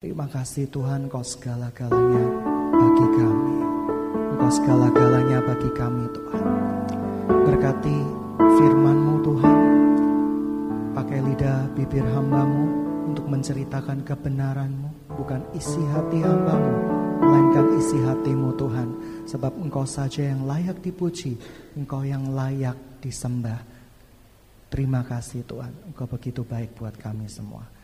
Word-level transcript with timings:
Terima 0.00 0.24
kasih 0.24 0.64
Tuhan 0.72 1.12
kau 1.12 1.20
segala-galanya 1.20 2.24
bagi 2.72 3.06
kami. 3.20 3.56
Engkau 4.32 4.48
segala-galanya 4.48 5.44
bagi 5.44 5.70
kami 5.76 6.08
Tuhan. 6.16 6.46
Berkati 7.28 7.98
firman-Mu 8.40 9.14
Tuhan. 9.20 9.58
Pakai 10.96 11.20
lidah 11.20 11.68
bibir 11.76 12.00
hambamu 12.16 12.64
untuk 13.12 13.28
menceritakan 13.28 14.00
kebenaran-Mu. 14.00 15.20
Bukan 15.20 15.52
isi 15.52 15.84
hati 15.92 16.24
hambamu, 16.24 16.72
melainkan 17.20 17.68
isi 17.76 18.00
hatimu 18.00 18.56
Tuhan. 18.56 18.88
Sebab 19.28 19.52
Engkau 19.60 19.84
saja 19.84 20.32
yang 20.32 20.48
layak 20.48 20.80
dipuji, 20.80 21.36
Engkau 21.76 22.08
yang 22.08 22.32
layak 22.32 23.04
disembah. 23.04 23.60
Terima 24.72 25.04
kasih 25.04 25.44
Tuhan, 25.44 25.92
Engkau 25.92 26.08
begitu 26.08 26.40
baik 26.40 26.72
buat 26.80 26.96
kami 26.96 27.28
semua. 27.28 27.79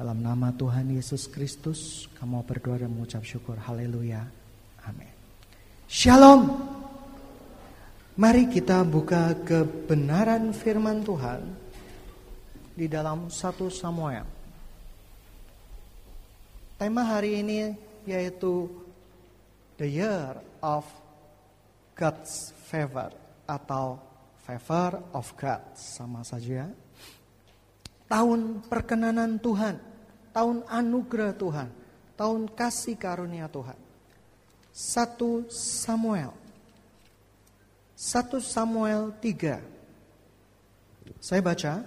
Dalam 0.00 0.24
nama 0.24 0.48
Tuhan 0.48 0.96
Yesus 0.96 1.28
Kristus, 1.28 2.08
kamu 2.16 2.40
berdoa 2.48 2.80
dan 2.80 2.88
mengucap 2.88 3.20
syukur. 3.20 3.60
Haleluya. 3.60 4.24
Amin. 4.88 5.12
Shalom. 5.84 6.56
Mari 8.16 8.48
kita 8.48 8.80
buka 8.80 9.36
kebenaran 9.44 10.56
firman 10.56 11.04
Tuhan 11.04 11.44
di 12.72 12.88
dalam 12.88 13.28
satu 13.28 13.68
Samuel. 13.68 14.24
Tema 16.80 17.04
hari 17.04 17.44
ini 17.44 17.76
yaitu 18.08 18.72
The 19.76 19.84
Year 19.84 20.40
of 20.64 20.88
God's 21.92 22.56
Favor 22.72 23.12
atau 23.44 24.00
Favor 24.48 25.12
of 25.12 25.28
God 25.36 25.76
sama 25.76 26.24
saja. 26.24 26.72
Tahun 28.08 28.64
perkenanan 28.64 29.36
Tuhan 29.36 29.89
tahun 30.30 30.66
anugerah 30.66 31.34
Tuhan, 31.34 31.68
tahun 32.18 32.50
kasih 32.52 32.96
karunia 32.98 33.46
Tuhan. 33.50 33.78
Satu 34.70 35.50
Samuel. 35.50 36.32
Satu 37.98 38.40
Samuel 38.40 39.12
3. 39.18 39.60
Saya 41.20 41.40
baca. 41.44 41.84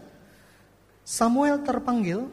Samuel 1.02 1.64
terpanggil. 1.66 2.30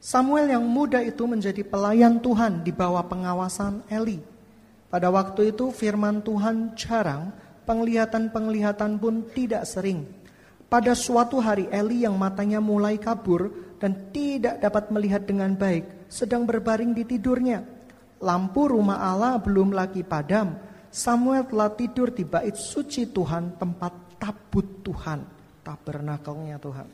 Samuel 0.00 0.52
yang 0.52 0.64
muda 0.64 1.00
itu 1.00 1.24
menjadi 1.24 1.64
pelayan 1.64 2.20
Tuhan 2.20 2.60
di 2.64 2.72
bawah 2.72 3.04
pengawasan 3.08 3.84
Eli. 3.88 4.20
Pada 4.92 5.08
waktu 5.10 5.50
itu 5.50 5.72
firman 5.72 6.20
Tuhan 6.22 6.76
jarang, 6.76 7.32
penglihatan-penglihatan 7.64 9.00
pun 9.00 9.26
tidak 9.32 9.64
sering. 9.64 10.04
Pada 10.74 10.90
suatu 10.90 11.38
hari 11.38 11.70
Eli 11.70 12.02
yang 12.02 12.18
matanya 12.18 12.58
mulai 12.58 12.98
kabur 12.98 13.46
dan 13.78 14.10
tidak 14.10 14.58
dapat 14.58 14.90
melihat 14.90 15.22
dengan 15.22 15.54
baik, 15.54 16.10
sedang 16.10 16.42
berbaring 16.42 16.90
di 16.90 17.06
tidurnya. 17.06 17.62
Lampu 18.18 18.66
rumah 18.66 18.98
Allah 18.98 19.38
belum 19.38 19.70
lagi 19.70 20.02
padam. 20.02 20.58
Samuel 20.90 21.46
telah 21.46 21.70
tidur 21.78 22.10
di 22.10 22.26
bait 22.26 22.58
suci 22.58 23.06
Tuhan, 23.06 23.54
tempat 23.54 24.18
tabut 24.18 24.82
Tuhan, 24.82 25.22
tabernakelnya 25.62 26.58
Tuhan. 26.58 26.90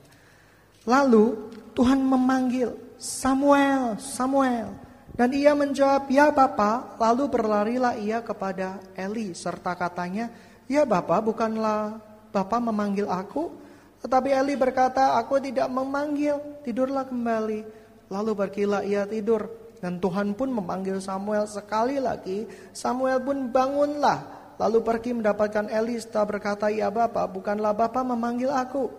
Lalu 0.84 1.48
Tuhan 1.72 2.04
memanggil 2.04 2.76
Samuel, 3.00 3.96
Samuel. 3.96 4.76
Dan 5.16 5.32
ia 5.32 5.56
menjawab, 5.56 6.04
ya 6.12 6.28
Bapa. 6.28 7.00
Lalu 7.00 7.32
berlarilah 7.32 7.96
ia 7.96 8.20
kepada 8.20 8.76
Eli 8.92 9.32
serta 9.32 9.72
katanya, 9.72 10.28
ya 10.68 10.84
Bapa 10.84 11.16
bukanlah 11.24 11.96
Bapa 12.28 12.60
memanggil 12.60 13.08
aku? 13.08 13.69
Tetapi 14.00 14.32
Eli 14.32 14.56
berkata, 14.56 15.20
aku 15.20 15.36
tidak 15.44 15.68
memanggil, 15.68 16.40
tidurlah 16.64 17.04
kembali. 17.04 17.60
Lalu 18.08 18.32
berkilah 18.32 18.80
ia 18.80 19.04
tidur. 19.04 19.46
Dan 19.80 20.00
Tuhan 20.00 20.36
pun 20.36 20.52
memanggil 20.52 21.00
Samuel 21.00 21.48
sekali 21.48 22.00
lagi. 22.00 22.48
Samuel 22.72 23.20
pun 23.20 23.48
bangunlah. 23.48 24.40
Lalu 24.60 24.84
pergi 24.84 25.16
mendapatkan 25.16 25.72
Eli 25.72 25.96
setelah 26.00 26.36
berkata, 26.36 26.68
ya 26.68 26.92
Bapak, 26.92 27.32
bukanlah 27.32 27.72
Bapak 27.72 28.04
memanggil 28.04 28.52
aku. 28.52 28.92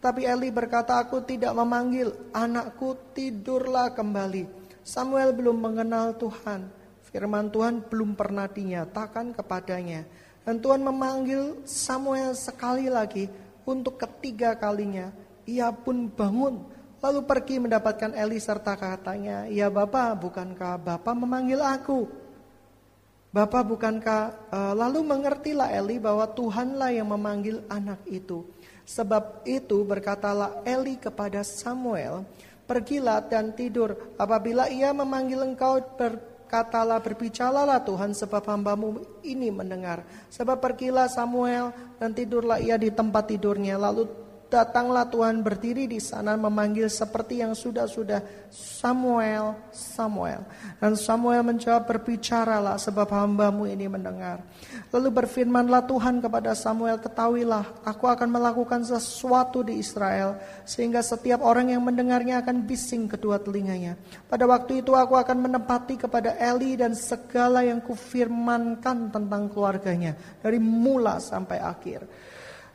Tapi 0.00 0.28
Eli 0.28 0.52
berkata, 0.52 1.00
aku 1.00 1.24
tidak 1.24 1.56
memanggil, 1.56 2.12
anakku 2.36 2.96
tidurlah 3.16 3.96
kembali. 3.96 4.44
Samuel 4.84 5.32
belum 5.32 5.56
mengenal 5.56 6.16
Tuhan. 6.20 6.68
Firman 7.08 7.48
Tuhan 7.48 7.80
belum 7.88 8.12
pernah 8.12 8.44
dinyatakan 8.44 9.32
kepadanya. 9.32 10.04
Dan 10.44 10.60
Tuhan 10.60 10.84
memanggil 10.84 11.64
Samuel 11.64 12.36
sekali 12.36 12.92
lagi 12.92 13.26
untuk 13.66 13.98
ketiga 13.98 14.54
kalinya 14.54 15.10
ia 15.44 15.68
pun 15.74 16.08
bangun 16.08 16.76
lalu 17.06 17.20
pergi 17.22 17.62
mendapatkan 17.62 18.16
Eli 18.16 18.40
serta 18.40 18.74
katanya, 18.74 19.46
"Ya 19.46 19.68
Bapak, 19.68 20.16
bukankah 20.18 20.80
Bapak 20.80 21.14
memanggil 21.14 21.60
aku?" 21.60 22.08
Bapak 23.30 23.68
bukankah 23.68 24.22
uh, 24.48 24.72
lalu 24.72 25.04
mengertilah 25.04 25.68
Eli 25.68 26.00
bahwa 26.00 26.24
Tuhanlah 26.24 26.88
yang 26.88 27.12
memanggil 27.12 27.60
anak 27.68 28.00
itu. 28.08 28.48
Sebab 28.88 29.44
itu 29.44 29.84
berkatalah 29.84 30.64
Eli 30.64 30.96
kepada 30.96 31.44
Samuel, 31.44 32.24
"Pergilah 32.64 33.20
dan 33.28 33.52
tidur. 33.52 34.16
Apabila 34.16 34.72
ia 34.72 34.88
memanggil 34.96 35.44
engkau 35.44 35.84
Katalah 36.46 37.02
berbicaralah 37.02 37.82
Tuhan 37.82 38.14
sebab 38.14 38.46
hambamu 38.46 39.02
ini 39.26 39.50
mendengar. 39.50 40.06
Sebab 40.30 40.62
pergilah 40.62 41.10
Samuel 41.10 41.74
dan 41.98 42.14
tidurlah 42.14 42.62
ia 42.62 42.78
di 42.78 42.90
tempat 42.94 43.34
tidurnya. 43.34 43.74
Lalu 43.74 44.25
datanglah 44.46 45.06
Tuhan 45.10 45.42
berdiri 45.42 45.90
di 45.90 45.98
sana 45.98 46.38
memanggil 46.38 46.86
seperti 46.86 47.42
yang 47.42 47.52
sudah-sudah 47.52 48.48
Samuel, 48.50 49.58
Samuel. 49.74 50.46
Dan 50.78 50.94
Samuel 50.94 51.42
menjawab 51.42 51.84
berbicaralah 51.84 52.78
sebab 52.78 53.10
hambamu 53.10 53.66
ini 53.66 53.90
mendengar. 53.90 54.40
Lalu 54.94 55.12
berfirmanlah 55.12 55.84
Tuhan 55.90 56.22
kepada 56.22 56.54
Samuel, 56.54 57.02
ketahuilah 57.02 57.82
aku 57.82 58.06
akan 58.06 58.28
melakukan 58.30 58.86
sesuatu 58.86 59.66
di 59.66 59.82
Israel. 59.82 60.38
Sehingga 60.62 61.02
setiap 61.02 61.42
orang 61.42 61.74
yang 61.74 61.82
mendengarnya 61.82 62.40
akan 62.40 62.64
bising 62.64 63.10
kedua 63.10 63.42
telinganya. 63.42 63.98
Pada 64.30 64.46
waktu 64.46 64.80
itu 64.80 64.94
aku 64.94 65.18
akan 65.18 65.50
menempati 65.50 65.98
kepada 65.98 66.38
Eli 66.38 66.78
dan 66.78 66.94
segala 66.94 67.66
yang 67.66 67.82
kufirmankan 67.82 69.10
tentang 69.10 69.50
keluarganya. 69.50 70.14
Dari 70.40 70.62
mula 70.62 71.18
sampai 71.18 71.58
akhir. 71.60 72.06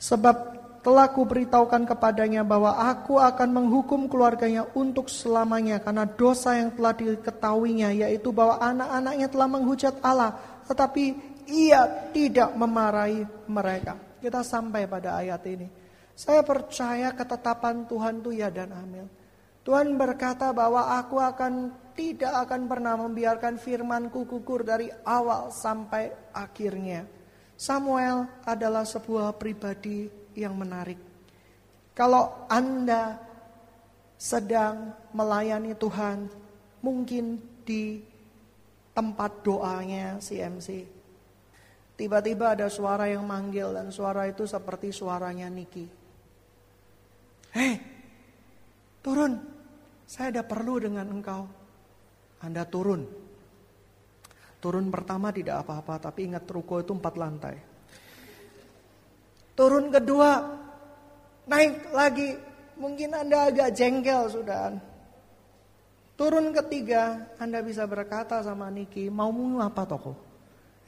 Sebab 0.02 0.61
telah 0.82 1.14
kuberitahukan 1.14 1.86
kepadanya 1.86 2.42
bahwa 2.42 2.74
aku 2.74 3.22
akan 3.22 3.50
menghukum 3.54 4.10
keluarganya 4.10 4.66
untuk 4.74 5.14
selamanya 5.14 5.78
karena 5.78 6.10
dosa 6.10 6.58
yang 6.58 6.74
telah 6.74 6.98
diketahuinya 6.98 7.94
yaitu 8.06 8.34
bahwa 8.34 8.58
anak-anaknya 8.58 9.28
telah 9.30 9.48
menghujat 9.50 9.96
Allah 10.02 10.42
tetapi 10.66 11.32
ia 11.50 12.10
tidak 12.10 12.54
memarahi 12.58 13.26
mereka. 13.46 13.98
Kita 14.22 14.42
sampai 14.42 14.86
pada 14.86 15.18
ayat 15.22 15.42
ini. 15.50 15.68
Saya 16.14 16.46
percaya 16.46 17.14
ketetapan 17.14 17.86
Tuhan 17.90 18.22
itu 18.22 18.32
ya 18.38 18.54
dan 18.54 18.74
amin. 18.74 19.06
Tuhan 19.62 19.94
berkata 19.94 20.50
bahwa 20.54 20.98
aku 20.98 21.22
akan 21.22 21.74
tidak 21.94 22.34
akan 22.46 22.66
pernah 22.66 22.98
membiarkan 22.98 23.62
firmanku 23.62 24.26
gugur 24.26 24.66
dari 24.66 24.90
awal 25.06 25.54
sampai 25.54 26.34
akhirnya. 26.34 27.06
Samuel 27.54 28.26
adalah 28.42 28.86
sebuah 28.86 29.38
pribadi 29.38 30.21
yang 30.36 30.56
menarik. 30.56 30.98
Kalau 31.92 32.48
Anda 32.48 33.20
sedang 34.16 34.96
melayani 35.12 35.76
Tuhan, 35.76 36.30
mungkin 36.86 37.42
di 37.66 38.00
tempat 38.92 39.44
doanya 39.44 40.20
CMC. 40.20 40.86
Tiba-tiba 41.96 42.58
ada 42.58 42.66
suara 42.72 43.06
yang 43.06 43.26
manggil 43.28 43.78
dan 43.78 43.94
suara 43.94 44.26
itu 44.26 44.50
seperti 44.50 44.90
suaranya 44.90 45.48
Niki. 45.48 45.86
Hei, 47.54 47.74
turun. 49.06 49.38
Saya 50.08 50.34
ada 50.40 50.44
perlu 50.44 50.82
dengan 50.82 51.08
engkau. 51.08 51.48
Anda 52.42 52.66
turun. 52.66 53.06
Turun 54.62 54.94
pertama 54.94 55.34
tidak 55.34 55.66
apa-apa, 55.66 56.10
tapi 56.12 56.30
ingat 56.30 56.46
ruko 56.50 56.82
itu 56.82 56.94
empat 56.94 57.16
lantai. 57.18 57.56
Turun 59.62 59.94
kedua, 59.94 60.42
naik 61.46 61.94
lagi. 61.94 62.34
Mungkin 62.82 63.14
Anda 63.14 63.54
agak 63.54 63.78
jengkel 63.78 64.26
sudah. 64.34 64.74
Turun 66.18 66.50
ketiga, 66.50 67.30
Anda 67.38 67.62
bisa 67.62 67.86
berkata 67.86 68.42
sama 68.42 68.74
Niki, 68.74 69.14
mau 69.14 69.30
apa 69.62 69.86
toko? 69.86 70.18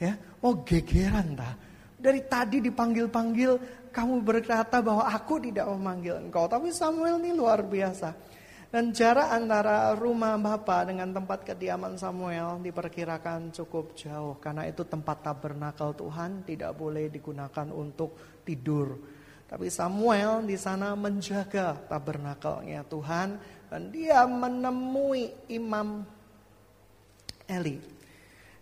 Ya, 0.01 0.17
mau 0.41 0.57
gegeran 0.65 1.37
tak? 1.37 1.53
Dari 2.01 2.25
tadi 2.25 2.65
dipanggil-panggil, 2.65 3.51
kamu 3.93 4.25
berkata 4.25 4.81
bahwa 4.81 5.05
aku 5.05 5.37
tidak 5.37 5.69
memanggil 5.69 6.17
engkau. 6.17 6.49
Tapi 6.49 6.73
Samuel 6.73 7.21
ini 7.21 7.37
luar 7.37 7.61
biasa. 7.61 8.09
Dan 8.73 8.89
jarak 8.89 9.29
antara 9.29 9.93
rumah 9.93 10.33
Bapak 10.33 10.89
dengan 10.89 11.13
tempat 11.13 11.45
kediaman 11.45 11.93
Samuel 11.93 12.57
diperkirakan 12.57 13.53
cukup 13.53 13.93
jauh. 13.93 14.41
Karena 14.41 14.65
itu 14.65 14.81
tempat 14.81 15.21
tabernakel 15.21 15.93
Tuhan 15.93 16.41
tidak 16.41 16.73
boleh 16.73 17.05
digunakan 17.05 17.69
untuk 17.69 18.41
tidur. 18.41 18.97
Tapi 19.45 19.69
Samuel 19.69 20.41
di 20.49 20.57
sana 20.57 20.97
menjaga 20.97 21.85
tabernakelnya 21.85 22.81
Tuhan. 22.89 23.37
Dan 23.69 23.93
dia 23.93 24.25
menemui 24.25 25.53
imam 25.53 26.01
Eli. 27.45 27.77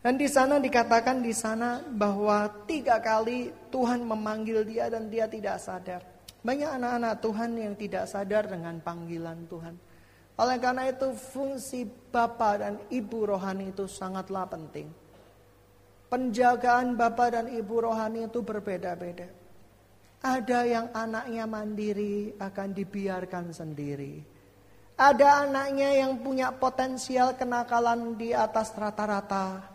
Dan 0.03 0.19
di 0.19 0.27
sana 0.27 0.59
dikatakan 0.59 1.23
di 1.23 1.31
sana 1.31 1.79
bahwa 1.87 2.51
tiga 2.67 2.99
kali 2.99 3.47
Tuhan 3.71 4.03
memanggil 4.03 4.67
dia 4.67 4.91
dan 4.91 5.07
dia 5.07 5.31
tidak 5.31 5.55
sadar. 5.63 6.03
Banyak 6.43 6.67
anak-anak 6.67 7.15
Tuhan 7.23 7.55
yang 7.55 7.79
tidak 7.79 8.11
sadar 8.11 8.51
dengan 8.51 8.75
panggilan 8.83 9.47
Tuhan. 9.47 9.90
Oleh 10.41 10.57
karena 10.57 10.89
itu 10.89 11.13
fungsi 11.13 11.85
Bapak 11.85 12.53
dan 12.57 12.75
Ibu 12.89 13.29
rohani 13.29 13.69
itu 13.69 13.85
sangatlah 13.85 14.49
penting. 14.49 14.89
Penjagaan 16.09 16.97
Bapak 16.97 17.29
dan 17.37 17.45
Ibu 17.53 17.85
rohani 17.85 18.25
itu 18.25 18.41
berbeda-beda. 18.41 19.29
Ada 20.21 20.59
yang 20.65 20.87
anaknya 20.97 21.45
mandiri 21.45 22.33
akan 22.41 22.69
dibiarkan 22.73 23.53
sendiri. 23.53 24.21
Ada 24.97 25.45
anaknya 25.45 25.97
yang 25.97 26.21
punya 26.21 26.53
potensial 26.53 27.37
kenakalan 27.37 28.17
di 28.17 28.33
atas 28.33 28.73
rata-rata 28.73 29.65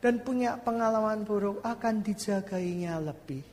dan 0.00 0.20
punya 0.20 0.60
pengalaman 0.60 1.24
buruk 1.24 1.64
akan 1.64 2.04
dijagainya 2.04 3.00
lebih. 3.00 3.44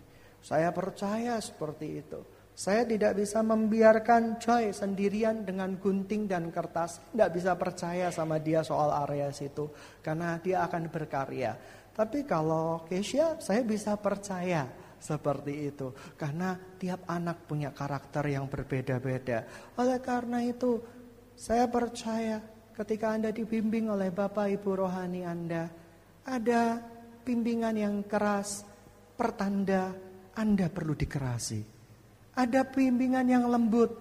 Saya 0.43 0.71
percaya 0.75 1.39
seperti 1.39 2.03
itu. 2.03 2.32
Saya 2.53 2.85
tidak 2.85 3.17
bisa 3.17 3.41
membiarkan 3.41 4.37
Joy 4.37 4.77
sendirian 4.77 5.41
dengan 5.41 5.73
gunting 5.81 6.29
dan 6.29 6.53
kertas. 6.53 7.01
Tidak 7.09 7.31
bisa 7.33 7.57
percaya 7.57 8.13
sama 8.13 8.37
dia 8.37 8.61
soal 8.61 8.93
area 8.93 9.33
situ. 9.33 9.73
Karena 10.05 10.37
dia 10.37 10.61
akan 10.61 10.85
berkarya. 10.93 11.57
Tapi 11.93 12.25
kalau 12.29 12.85
Keisha 12.85 13.41
saya 13.41 13.65
bisa 13.65 13.97
percaya 13.97 14.69
seperti 15.01 15.73
itu. 15.73 15.97
Karena 16.13 16.53
tiap 16.77 17.09
anak 17.09 17.49
punya 17.49 17.73
karakter 17.73 18.21
yang 18.29 18.45
berbeda-beda. 18.45 19.73
Oleh 19.81 19.97
karena 19.97 20.45
itu 20.45 20.77
saya 21.33 21.65
percaya 21.65 22.37
ketika 22.77 23.17
Anda 23.17 23.33
dibimbing 23.33 23.89
oleh 23.89 24.13
Bapak 24.13 24.53
Ibu 24.61 24.85
Rohani 24.85 25.25
Anda. 25.25 25.73
Ada 26.29 26.77
bimbingan 27.25 27.81
yang 27.81 28.05
keras. 28.05 28.61
Pertanda 29.17 29.89
Anda 30.37 30.69
perlu 30.69 30.93
dikerasi. 30.93 31.82
Ada 32.33 32.65
bimbingan 32.65 33.29
yang 33.29 33.45
lembut, 33.45 33.93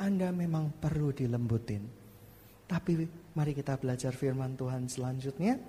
Anda 0.00 0.32
memang 0.32 0.72
perlu 0.80 1.12
dilembutin. 1.12 1.84
Tapi 2.64 3.04
mari 3.36 3.52
kita 3.52 3.76
belajar 3.76 4.16
firman 4.16 4.56
Tuhan 4.56 4.88
selanjutnya. 4.88 5.60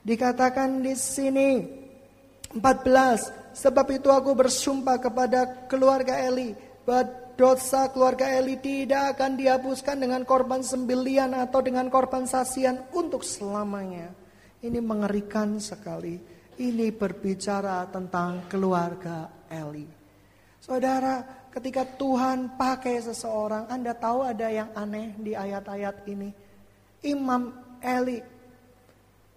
Dikatakan 0.00 0.80
di 0.80 0.96
sini 0.96 1.60
14, 2.56 3.52
sebab 3.52 3.86
itu 3.92 4.08
aku 4.08 4.32
bersumpah 4.32 4.96
kepada 4.96 5.68
keluarga 5.68 6.16
Eli 6.16 6.56
bahwa 6.88 7.04
dosa 7.36 7.92
keluarga 7.92 8.32
Eli 8.32 8.56
tidak 8.56 9.16
akan 9.16 9.36
dihapuskan 9.36 10.00
dengan 10.00 10.24
korban 10.24 10.64
sembelian 10.64 11.36
atau 11.36 11.60
dengan 11.60 11.92
korban 11.92 12.24
sasian 12.24 12.88
untuk 12.96 13.20
selamanya. 13.20 14.08
Ini 14.64 14.80
mengerikan 14.80 15.60
sekali. 15.60 16.16
Ini 16.60 16.92
berbicara 16.92 17.88
tentang 17.88 18.48
keluarga 18.48 19.48
Eli. 19.48 19.88
Saudara, 20.60 21.39
ketika 21.50 21.82
Tuhan 21.84 22.54
pakai 22.54 23.02
seseorang, 23.02 23.66
Anda 23.66 23.94
tahu 23.94 24.22
ada 24.22 24.46
yang 24.48 24.70
aneh 24.74 25.14
di 25.18 25.34
ayat-ayat 25.34 26.06
ini. 26.06 26.30
Imam 27.04 27.52
Eli, 27.82 28.22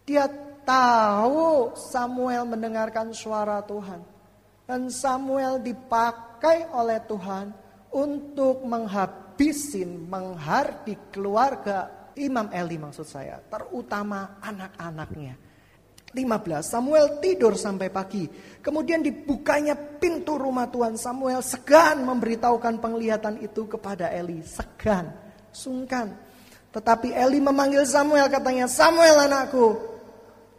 dia 0.03 0.27
tahu 0.63 1.73
Samuel 1.75 2.47
mendengarkan 2.47 3.11
suara 3.11 3.59
Tuhan. 3.63 4.01
Dan 4.63 4.87
Samuel 4.87 5.59
dipakai 5.59 6.71
oleh 6.71 7.03
Tuhan 7.03 7.51
untuk 7.91 8.63
menghabisin, 8.63 10.07
menghardik 10.07 11.11
keluarga 11.11 12.09
Imam 12.15 12.49
Eli 12.53 12.79
maksud 12.79 13.05
saya. 13.05 13.41
Terutama 13.43 14.39
anak-anaknya. 14.39 15.35
15 16.13 16.61
Samuel 16.61 17.17
tidur 17.19 17.57
sampai 17.57 17.89
pagi. 17.89 18.29
Kemudian 18.61 19.01
dibukanya 19.01 19.73
pintu 19.73 20.37
rumah 20.37 20.69
Tuhan. 20.69 20.95
Samuel 20.95 21.41
segan 21.41 22.05
memberitahukan 22.05 22.77
penglihatan 22.79 23.41
itu 23.41 23.65
kepada 23.65 24.13
Eli. 24.13 24.45
Segan, 24.45 25.09
sungkan. 25.49 26.13
Tetapi 26.73 27.13
Eli 27.13 27.41
memanggil 27.41 27.85
Samuel 27.85 28.29
katanya, 28.29 28.65
Samuel 28.65 29.29
anakku. 29.29 29.77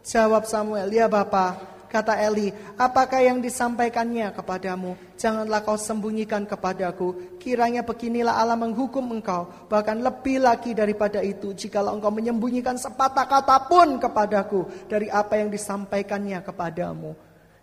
Jawab 0.05 0.45
Samuel, 0.45 0.87
ya 0.93 1.09
Bapak. 1.09 1.74
Kata 1.95 2.19
Eli, 2.19 2.51
apakah 2.75 3.23
yang 3.23 3.39
disampaikannya 3.39 4.35
kepadamu? 4.35 4.99
Janganlah 5.15 5.63
kau 5.63 5.79
sembunyikan 5.79 6.43
kepadaku. 6.43 7.39
Kiranya 7.39 7.87
beginilah 7.87 8.35
Allah 8.35 8.59
menghukum 8.59 9.15
engkau. 9.15 9.47
Bahkan 9.71 10.03
lebih 10.03 10.43
lagi 10.43 10.75
daripada 10.75 11.23
itu. 11.23 11.55
Jikalau 11.55 11.95
engkau 11.95 12.11
menyembunyikan 12.11 12.75
sepatah 12.75 13.23
kata 13.23 13.71
pun 13.71 13.95
kepadaku. 13.95 14.91
Dari 14.91 15.07
apa 15.07 15.39
yang 15.39 15.47
disampaikannya 15.47 16.43
kepadamu. 16.43 17.15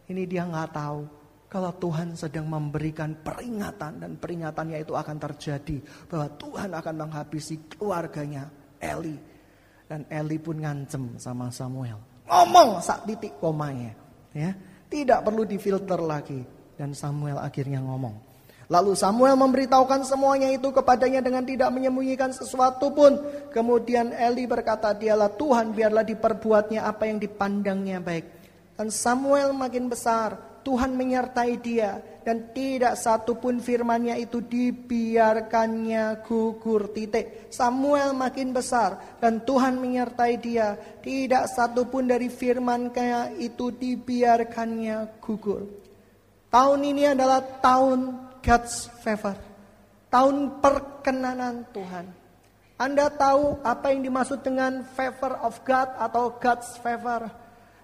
Ini 0.09 0.25
dia 0.25 0.49
nggak 0.49 0.81
tahu. 0.81 1.01
Kalau 1.53 1.77
Tuhan 1.77 2.17
sedang 2.17 2.49
memberikan 2.49 3.13
peringatan 3.21 4.01
dan 4.01 4.17
peringatannya 4.17 4.81
itu 4.81 4.97
akan 4.97 5.17
terjadi. 5.21 6.09
Bahwa 6.09 6.33
Tuhan 6.41 6.73
akan 6.73 6.95
menghabisi 7.05 7.69
keluarganya 7.69 8.49
Eli. 8.81 9.13
Dan 9.85 10.09
Eli 10.09 10.41
pun 10.41 10.57
ngancem 10.57 11.21
sama 11.21 11.53
Samuel. 11.53 12.01
Ngomong 12.33 12.81
saat 12.81 13.05
titik 13.05 13.37
komanya. 13.37 14.02
Ya, 14.33 14.57
tidak 14.89 15.25
perlu 15.25 15.45
difilter 15.45 16.01
lagi. 16.01 16.45
Dan 16.77 16.97
Samuel 16.97 17.39
akhirnya 17.39 17.81
ngomong. 17.85 18.33
Lalu 18.73 18.97
Samuel 18.97 19.37
memberitahukan 19.37 20.09
semuanya 20.09 20.49
itu 20.49 20.73
kepadanya 20.73 21.21
dengan 21.21 21.45
tidak 21.45 21.69
menyembunyikan 21.69 22.33
sesuatu 22.33 22.89
pun. 22.89 23.21
Kemudian 23.53 24.17
Eli 24.17 24.49
berkata, 24.49 24.97
dialah 24.97 25.29
Tuhan 25.37 25.77
biarlah 25.77 26.01
diperbuatnya 26.01 26.89
apa 26.89 27.05
yang 27.05 27.21
dipandangnya 27.21 28.01
baik. 28.01 28.25
Dan 28.73 28.89
Samuel 28.89 29.53
makin 29.53 29.93
besar, 29.93 30.41
Tuhan 30.63 30.95
menyertai 30.95 31.59
dia 31.59 32.01
dan 32.23 32.55
tidak 32.55 32.95
satu 32.95 33.35
pun 33.35 33.59
firmannya 33.59 34.15
itu 34.23 34.39
dibiarkannya 34.39 36.23
gugur 36.23 36.95
titik. 36.95 37.51
Samuel 37.51 38.15
makin 38.15 38.55
besar 38.55 39.19
dan 39.19 39.43
Tuhan 39.43 39.83
menyertai 39.83 40.35
dia. 40.39 40.79
Tidak 41.03 41.45
satu 41.51 41.91
pun 41.91 42.07
dari 42.07 42.31
firmannya 42.31 43.43
itu 43.43 43.75
dibiarkannya 43.75 45.19
gugur. 45.19 45.67
Tahun 46.47 46.81
ini 46.81 47.11
adalah 47.11 47.43
tahun 47.43 48.31
God's 48.39 48.87
favor. 49.03 49.35
Tahun 50.13 50.63
perkenanan 50.63 51.67
Tuhan. 51.75 52.07
Anda 52.79 53.11
tahu 53.15 53.63
apa 53.63 53.95
yang 53.95 54.03
dimaksud 54.03 54.43
dengan 54.43 54.83
favor 54.95 55.39
of 55.43 55.63
God 55.63 55.91
atau 55.99 56.35
God's 56.39 56.71
favor? 56.83 57.31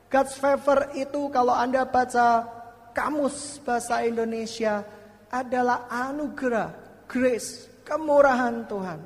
God's 0.09 0.35
favor 0.41 0.91
itu 0.97 1.31
kalau 1.31 1.55
Anda 1.55 1.85
baca 1.85 2.58
kamus 2.99 3.63
bahasa 3.63 4.03
Indonesia 4.03 4.83
adalah 5.31 5.87
anugerah, 5.87 6.75
grace, 7.07 7.71
kemurahan 7.87 8.67
Tuhan. 8.67 9.01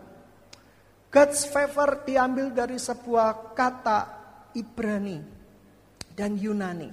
God's 1.13 1.45
favor 1.45 2.01
diambil 2.09 2.49
dari 2.57 2.81
sebuah 2.81 3.53
kata 3.53 4.01
Ibrani 4.57 5.21
dan 6.17 6.41
Yunani. 6.41 6.89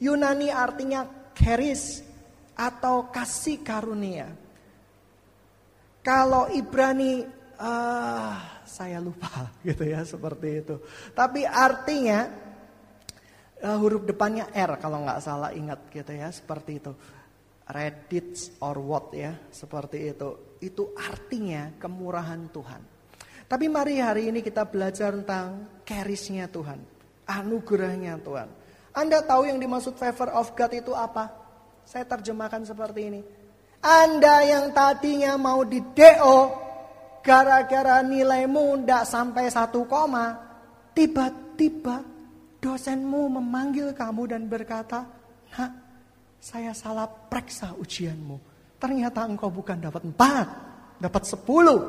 Yunani 0.00 0.48
artinya 0.48 1.04
charis 1.36 2.00
atau 2.56 3.12
kasih 3.12 3.60
karunia. 3.60 4.32
Kalau 6.00 6.48
Ibrani 6.48 7.20
uh, 7.60 8.64
saya 8.64 8.96
lupa 8.96 9.28
gitu 9.68 9.84
ya 9.84 10.00
seperti 10.08 10.64
itu. 10.64 10.80
Tapi 11.12 11.44
artinya 11.44 12.48
uh, 13.62 13.78
huruf 13.78 14.04
depannya 14.08 14.48
R 14.52 14.80
kalau 14.80 15.04
nggak 15.04 15.20
salah 15.20 15.52
ingat 15.52 15.92
gitu 15.92 16.12
ya 16.12 16.28
seperti 16.32 16.80
itu. 16.80 16.92
Reddit 17.70 18.58
or 18.64 18.82
what 18.82 19.14
ya 19.14 19.36
seperti 19.54 20.10
itu. 20.10 20.58
Itu 20.58 20.90
artinya 20.98 21.70
kemurahan 21.78 22.50
Tuhan. 22.50 22.82
Tapi 23.46 23.66
mari 23.66 23.98
hari 23.98 24.30
ini 24.30 24.42
kita 24.42 24.66
belajar 24.66 25.10
tentang 25.14 25.82
carisnya 25.82 26.46
Tuhan, 26.46 26.78
anugerahnya 27.26 28.18
Tuhan. 28.22 28.48
Anda 28.94 29.22
tahu 29.22 29.46
yang 29.46 29.58
dimaksud 29.58 29.98
favor 29.98 30.30
of 30.34 30.54
God 30.54 30.70
itu 30.74 30.94
apa? 30.94 31.30
Saya 31.86 32.06
terjemahkan 32.06 32.66
seperti 32.66 33.00
ini. 33.10 33.20
Anda 33.82 34.46
yang 34.46 34.70
tadinya 34.70 35.34
mau 35.34 35.66
di 35.66 35.82
DO 35.82 36.38
gara-gara 37.26 38.02
nilaimu 38.02 38.82
tidak 38.82 39.04
sampai 39.08 39.46
satu 39.50 39.86
koma, 39.86 40.36
tiba-tiba 40.94 42.02
dosenmu 42.60 43.40
memanggil 43.40 43.96
kamu 43.96 44.36
dan 44.36 44.46
berkata, 44.46 45.08
Nak, 45.56 45.72
saya 46.38 46.72
salah 46.76 47.08
periksa 47.08 47.74
ujianmu. 47.74 48.36
Ternyata 48.80 49.28
engkau 49.28 49.52
bukan 49.52 49.76
dapat 49.76 50.02
empat, 50.08 50.46
dapat 50.96 51.22
sepuluh. 51.28 51.80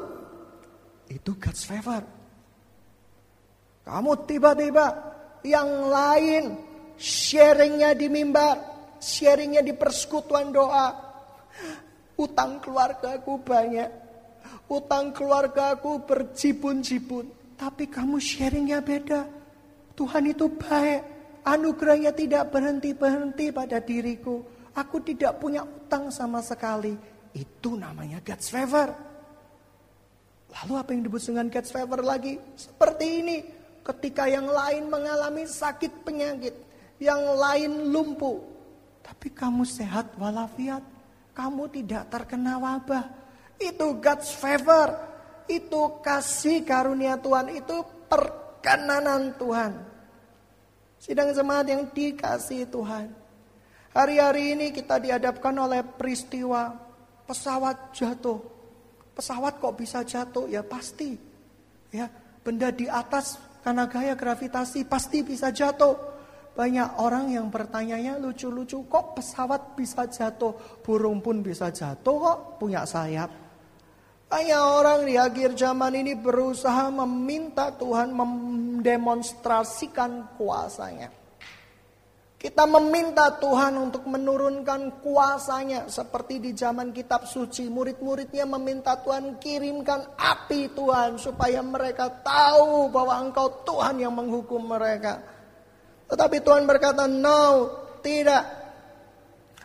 Itu 1.08 1.40
God's 1.40 1.64
favor. 1.64 2.04
Kamu 3.88 4.12
tiba-tiba 4.28 4.86
yang 5.48 5.88
lain 5.88 6.44
sharingnya 7.00 7.96
di 7.96 8.08
mimbar, 8.12 8.60
sharingnya 9.00 9.64
di 9.64 9.72
persekutuan 9.76 10.52
doa. 10.52 11.12
Utang 12.20 12.62
keluargaku 12.62 13.42
banyak, 13.42 13.90
utang 14.70 15.16
keluargaku 15.16 16.06
berjibun-jibun. 16.06 17.56
Tapi 17.58 17.90
kamu 17.90 18.20
sharingnya 18.22 18.84
beda. 18.84 19.41
Tuhan 20.02 20.34
itu 20.34 20.50
baik. 20.50 21.02
Anugerahnya 21.46 22.10
tidak 22.10 22.50
berhenti-berhenti 22.50 23.54
pada 23.54 23.78
diriku. 23.78 24.42
Aku 24.74 24.98
tidak 25.06 25.38
punya 25.38 25.62
utang 25.62 26.10
sama 26.10 26.42
sekali. 26.42 26.98
Itu 27.38 27.78
namanya 27.78 28.18
God's 28.26 28.50
favor. 28.50 28.90
Lalu 30.58 30.74
apa 30.74 30.90
yang 30.90 31.06
disebut 31.06 31.22
dengan 31.30 31.48
God's 31.54 31.70
favor 31.70 32.02
lagi? 32.02 32.34
Seperti 32.58 33.06
ini. 33.22 33.38
Ketika 33.86 34.26
yang 34.26 34.50
lain 34.50 34.90
mengalami 34.90 35.46
sakit 35.46 36.02
penyakit. 36.02 36.56
Yang 36.98 37.22
lain 37.38 37.72
lumpuh. 37.94 38.42
Tapi 39.06 39.30
kamu 39.38 39.70
sehat 39.70 40.18
walafiat. 40.18 40.82
Kamu 41.38 41.70
tidak 41.70 42.10
terkena 42.10 42.58
wabah. 42.58 43.06
Itu 43.62 44.02
God's 44.02 44.34
favor. 44.34 44.98
Itu 45.46 46.02
kasih 46.02 46.66
karunia 46.66 47.22
Tuhan. 47.22 47.54
Itu 47.54 47.86
perkenanan 48.10 49.38
Tuhan. 49.38 49.91
Sidang 51.02 51.34
jemaat 51.34 51.66
yang 51.66 51.90
dikasih 51.90 52.70
Tuhan. 52.70 53.10
Hari-hari 53.90 54.54
ini 54.54 54.70
kita 54.70 55.02
dihadapkan 55.02 55.50
oleh 55.58 55.82
peristiwa 55.82 56.78
pesawat 57.26 57.90
jatuh. 57.90 58.38
Pesawat 59.18 59.58
kok 59.58 59.74
bisa 59.74 60.06
jatuh? 60.06 60.46
Ya 60.46 60.62
pasti. 60.62 61.18
Ya, 61.90 62.06
benda 62.46 62.70
di 62.70 62.86
atas 62.86 63.42
karena 63.66 63.90
gaya 63.90 64.14
gravitasi 64.14 64.86
pasti 64.86 65.26
bisa 65.26 65.50
jatuh. 65.50 65.98
Banyak 66.54 67.02
orang 67.02 67.34
yang 67.34 67.50
bertanya 67.50 68.22
lucu-lucu, 68.22 68.86
kok 68.86 69.18
pesawat 69.18 69.74
bisa 69.74 70.06
jatuh? 70.06 70.54
Burung 70.86 71.18
pun 71.18 71.42
bisa 71.42 71.74
jatuh 71.74 72.16
kok, 72.22 72.38
punya 72.62 72.86
sayap. 72.86 73.34
Banyak 74.30 74.64
orang 74.64 75.04
di 75.10 75.18
akhir 75.18 75.58
zaman 75.58 75.98
ini 75.98 76.14
berusaha 76.14 76.94
meminta 76.94 77.74
Tuhan 77.74 78.14
mendemonstrasikan 78.82 80.34
kuasanya. 80.34 81.14
Kita 82.42 82.66
meminta 82.66 83.38
Tuhan 83.38 83.78
untuk 83.78 84.10
menurunkan 84.10 85.06
kuasanya 85.06 85.86
seperti 85.86 86.42
di 86.42 86.58
zaman 86.58 86.90
kitab 86.90 87.30
suci. 87.30 87.70
Murid-muridnya 87.70 88.50
meminta 88.50 88.98
Tuhan 88.98 89.38
kirimkan 89.38 90.18
api 90.18 90.74
Tuhan 90.74 91.22
supaya 91.22 91.62
mereka 91.62 92.10
tahu 92.10 92.90
bahwa 92.90 93.22
engkau 93.22 93.62
Tuhan 93.62 94.02
yang 94.02 94.18
menghukum 94.18 94.58
mereka. 94.58 95.22
Tetapi 96.10 96.42
Tuhan 96.42 96.66
berkata, 96.66 97.06
no, 97.06 97.70
tidak. 98.02 98.42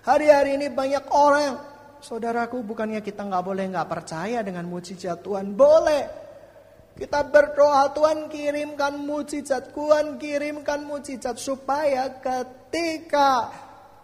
Hari-hari 0.04 0.60
ini 0.60 0.68
banyak 0.68 1.08
orang 1.16 1.76
Saudaraku 1.96 2.60
bukannya 2.60 3.00
kita 3.00 3.24
nggak 3.24 3.40
boleh 3.42 3.72
nggak 3.72 3.88
percaya 3.88 4.44
dengan 4.44 4.68
mujizat 4.68 5.24
Tuhan. 5.24 5.56
Boleh. 5.56 6.25
Kita 6.96 7.28
berdoa 7.28 7.92
Tuhan 7.92 8.32
kirimkan 8.32 8.96
mujizat. 8.96 9.76
Tuhan 9.76 10.16
kirimkan 10.16 10.80
mujizat. 10.88 11.36
Supaya 11.36 12.08
ketika 12.24 13.52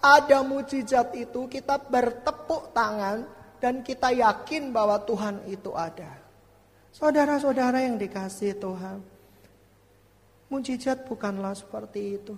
ada 0.05 0.45
mujizat 0.45 1.17
itu 1.17 1.49
kita 1.49 1.81
bertepuk 1.81 2.77
tangan. 2.77 3.25
Dan 3.57 3.81
kita 3.81 4.13
yakin 4.13 4.75
bahwa 4.75 5.01
Tuhan 5.09 5.49
itu 5.49 5.73
ada. 5.73 6.21
Saudara-saudara 6.93 7.81
yang 7.81 7.97
dikasih 7.97 8.61
Tuhan. 8.61 9.01
Mujizat 10.53 11.09
bukanlah 11.09 11.57
seperti 11.57 12.01
itu. 12.21 12.37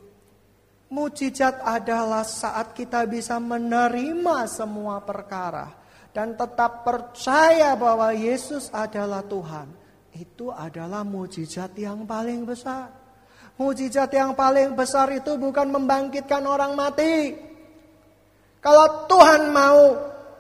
Mujizat 0.95 1.67
adalah 1.67 2.23
saat 2.23 2.71
kita 2.79 3.03
bisa 3.11 3.43
menerima 3.43 4.47
semua 4.47 5.03
perkara 5.03 5.75
dan 6.15 6.39
tetap 6.39 6.87
percaya 6.87 7.75
bahwa 7.75 8.15
Yesus 8.15 8.71
adalah 8.71 9.27
Tuhan. 9.27 9.84
Itu 10.15 10.55
adalah 10.55 11.03
mujizat 11.03 11.75
yang 11.75 12.07
paling 12.07 12.47
besar. 12.47 12.87
Mujizat 13.59 14.11
yang 14.15 14.39
paling 14.39 14.79
besar 14.79 15.11
itu 15.11 15.35
bukan 15.35 15.75
membangkitkan 15.75 16.43
orang 16.47 16.79
mati. 16.79 17.35
Kalau 18.63 19.11
Tuhan 19.11 19.51
mau, 19.51 19.83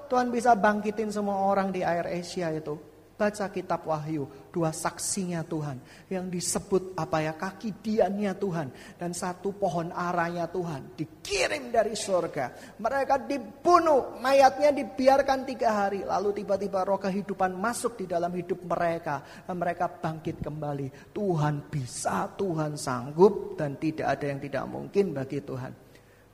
Tuhan 0.06 0.30
bisa 0.30 0.54
bangkitin 0.54 1.10
semua 1.10 1.42
orang 1.50 1.74
di 1.74 1.82
air 1.82 2.06
Asia 2.06 2.54
itu. 2.54 2.93
Baca 3.14 3.46
kitab 3.46 3.86
Wahyu, 3.86 4.26
dua 4.50 4.74
saksinya 4.74 5.46
Tuhan 5.46 5.78
yang 6.10 6.26
disebut 6.26 6.98
apa 6.98 7.22
ya 7.22 7.38
kaki 7.38 7.78
diannya 7.78 8.34
Tuhan 8.34 8.68
dan 8.98 9.14
satu 9.14 9.54
pohon 9.54 9.94
aranya 9.94 10.50
Tuhan 10.50 10.98
dikirim 10.98 11.70
dari 11.70 11.94
surga. 11.94 12.74
Mereka 12.82 13.30
dibunuh, 13.30 14.18
mayatnya 14.18 14.74
dibiarkan 14.74 15.46
tiga 15.46 15.86
hari, 15.86 16.02
lalu 16.02 16.42
tiba-tiba 16.42 16.82
roh 16.82 16.98
kehidupan 16.98 17.54
masuk 17.54 18.02
di 18.02 18.10
dalam 18.10 18.34
hidup 18.34 18.66
mereka 18.66 19.22
dan 19.46 19.62
mereka 19.62 19.86
bangkit 19.86 20.42
kembali. 20.42 21.14
Tuhan 21.14 21.70
bisa, 21.70 22.34
Tuhan 22.34 22.74
sanggup 22.74 23.54
dan 23.54 23.78
tidak 23.78 24.10
ada 24.10 24.26
yang 24.26 24.42
tidak 24.42 24.66
mungkin 24.66 25.14
bagi 25.14 25.38
Tuhan. 25.38 25.70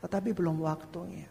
Tetapi 0.01 0.33
belum 0.33 0.65
waktunya. 0.65 1.29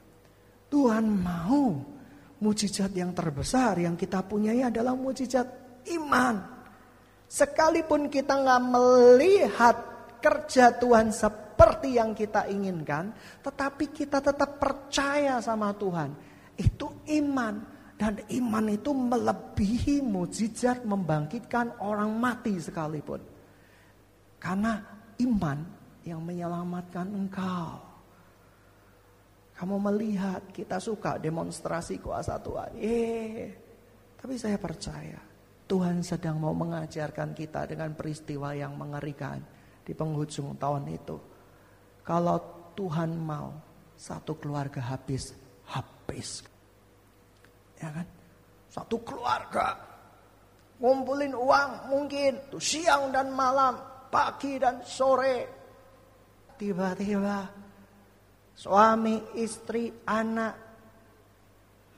Tuhan 0.69 1.09
mau 1.09 1.98
mujizat 2.39 2.91
yang 2.95 3.11
terbesar 3.11 3.79
yang 3.83 3.99
kita 3.99 4.23
punyai 4.23 4.63
adalah 4.63 4.95
mujizat 4.95 5.47
iman. 5.95 6.35
Sekalipun 7.29 8.09
kita 8.09 8.41
nggak 8.41 8.63
melihat 8.73 9.75
kerja 10.17 10.75
Tuhan 10.75 11.13
seperti 11.13 11.95
yang 11.95 12.17
kita 12.17 12.49
inginkan, 12.49 13.13
tetapi 13.43 13.91
kita 13.93 14.19
tetap 14.23 14.57
percaya 14.57 15.37
sama 15.39 15.71
Tuhan. 15.75 16.09
Itu 16.57 17.05
iman. 17.07 17.79
Dan 17.99 18.15
iman 18.31 18.65
itu 18.71 18.95
melebihi 18.95 19.99
mujizat 19.99 20.87
membangkitkan 20.87 21.83
orang 21.83 22.15
mati 22.15 22.55
sekalipun. 22.55 23.19
Karena 24.39 24.79
iman 25.19 25.59
yang 26.07 26.23
menyelamatkan 26.23 27.11
engkau. 27.11 27.88
Kamu 29.59 29.75
melihat 29.91 30.55
kita 30.55 30.79
suka 30.79 31.19
demonstrasi 31.19 31.99
kuasa 31.99 32.39
Tuhan. 32.39 32.79
Eh, 32.79 33.51
tapi 34.15 34.39
saya 34.39 34.55
percaya 34.55 35.19
Tuhan 35.67 35.99
sedang 35.99 36.39
mau 36.39 36.55
mengajarkan 36.55 37.35
kita 37.35 37.67
dengan 37.67 37.91
peristiwa 37.91 38.55
yang 38.55 38.79
mengerikan 38.79 39.43
di 39.83 39.91
penghujung 39.91 40.55
tahun 40.55 40.87
itu. 40.87 41.17
Kalau 42.07 42.71
Tuhan 42.71 43.19
mau 43.19 43.51
satu 43.99 44.39
keluarga 44.39 44.79
habis, 44.79 45.35
habis. 45.67 46.39
Ya 47.83 47.91
kan? 47.91 48.07
Satu 48.71 49.03
keluarga 49.03 49.75
ngumpulin 50.79 51.35
uang 51.35 51.91
mungkin 51.91 52.47
tuh 52.47 52.63
siang 52.63 53.11
dan 53.11 53.29
malam, 53.35 53.75
pagi 54.07 54.55
dan 54.55 54.79
sore. 54.87 55.59
Tiba-tiba 56.55 57.37
Suami, 58.59 59.39
istri, 59.39 59.87
anak 60.03 60.51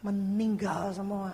meninggal 0.05 0.93
semua. 0.93 1.33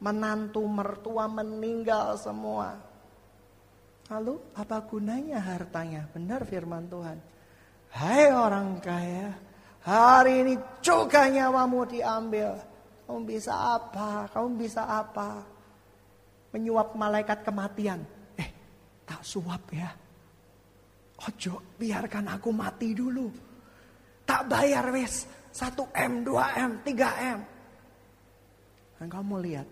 Menantu, 0.00 0.64
mertua 0.64 1.28
meninggal 1.28 2.16
semua. 2.16 2.80
Lalu 4.08 4.56
apa 4.56 4.80
gunanya 4.88 5.36
hartanya? 5.36 6.08
Benar 6.08 6.48
firman 6.48 6.88
Tuhan. 6.88 7.20
Hai 7.92 8.32
orang 8.32 8.80
kaya, 8.80 9.36
hari 9.84 10.48
ini 10.48 10.54
juga 10.80 11.28
nyawamu 11.28 11.84
diambil. 11.92 12.56
Kamu 13.04 13.28
bisa 13.28 13.52
apa? 13.76 14.32
Kamu 14.32 14.56
bisa 14.56 14.88
apa? 14.88 15.44
Menyuap 16.56 16.96
malaikat 16.96 17.44
kematian. 17.44 18.00
Eh, 18.40 18.48
tak 19.04 19.20
suap 19.20 19.68
ya. 19.76 19.92
Ojo, 21.20 21.76
biarkan 21.76 22.32
aku 22.32 22.48
mati 22.48 22.96
dulu. 22.96 23.51
Tak 24.26 24.42
bayar 24.48 24.88
wes. 24.94 25.28
1M, 25.52 26.24
2M, 26.24 26.70
3M. 26.80 27.38
Dan 28.96 29.08
kamu 29.12 29.34
lihat. 29.44 29.68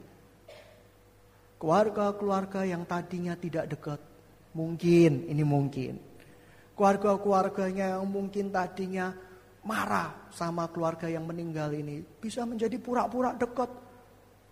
Keluarga-keluarga 1.57 2.69
yang 2.69 2.85
tadinya 2.85 3.33
tidak 3.37 3.73
dekat. 3.73 4.01
Mungkin, 4.53 5.29
ini 5.29 5.45
mungkin. 5.45 5.97
Keluarga-keluarganya 6.77 7.97
yang 7.97 8.09
mungkin 8.09 8.53
tadinya 8.53 9.13
marah 9.65 10.29
sama 10.33 10.69
keluarga 10.69 11.09
yang 11.09 11.25
meninggal 11.25 11.73
ini. 11.73 12.01
Bisa 12.01 12.45
menjadi 12.45 12.77
pura-pura 12.77 13.33
dekat. 13.37 13.69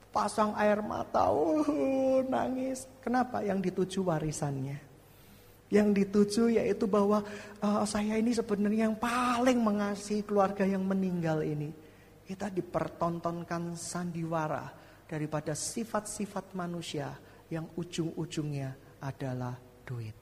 Pasang 0.08 0.56
air 0.56 0.80
mata, 0.80 1.28
uh, 1.28 2.24
nangis. 2.24 2.88
Kenapa? 3.04 3.44
Yang 3.44 3.72
dituju 3.72 4.08
warisannya. 4.08 4.87
Yang 5.68 5.88
dituju 6.04 6.56
yaitu 6.56 6.88
bahwa 6.88 7.20
uh, 7.60 7.84
saya 7.84 8.16
ini 8.16 8.32
sebenarnya 8.32 8.88
yang 8.88 8.96
paling 8.96 9.60
mengasihi 9.60 10.24
keluarga 10.24 10.64
yang 10.64 10.80
meninggal 10.80 11.44
ini. 11.44 11.68
Kita 12.24 12.48
dipertontonkan 12.48 13.76
sandiwara 13.76 14.64
daripada 15.04 15.52
sifat-sifat 15.52 16.56
manusia 16.56 17.12
yang 17.52 17.68
ujung-ujungnya 17.76 19.00
adalah 19.00 19.56
duit. 19.84 20.16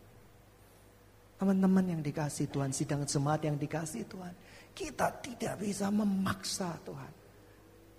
Teman-teman 1.37 1.99
yang 1.99 2.03
dikasih 2.03 2.49
Tuhan, 2.49 2.73
sidang 2.73 3.07
jemaat 3.07 3.45
yang 3.45 3.59
dikasih 3.61 4.09
Tuhan. 4.09 4.35
Kita 4.73 5.15
tidak 5.21 5.63
bisa 5.63 5.93
memaksa 5.93 6.75
Tuhan. 6.81 7.13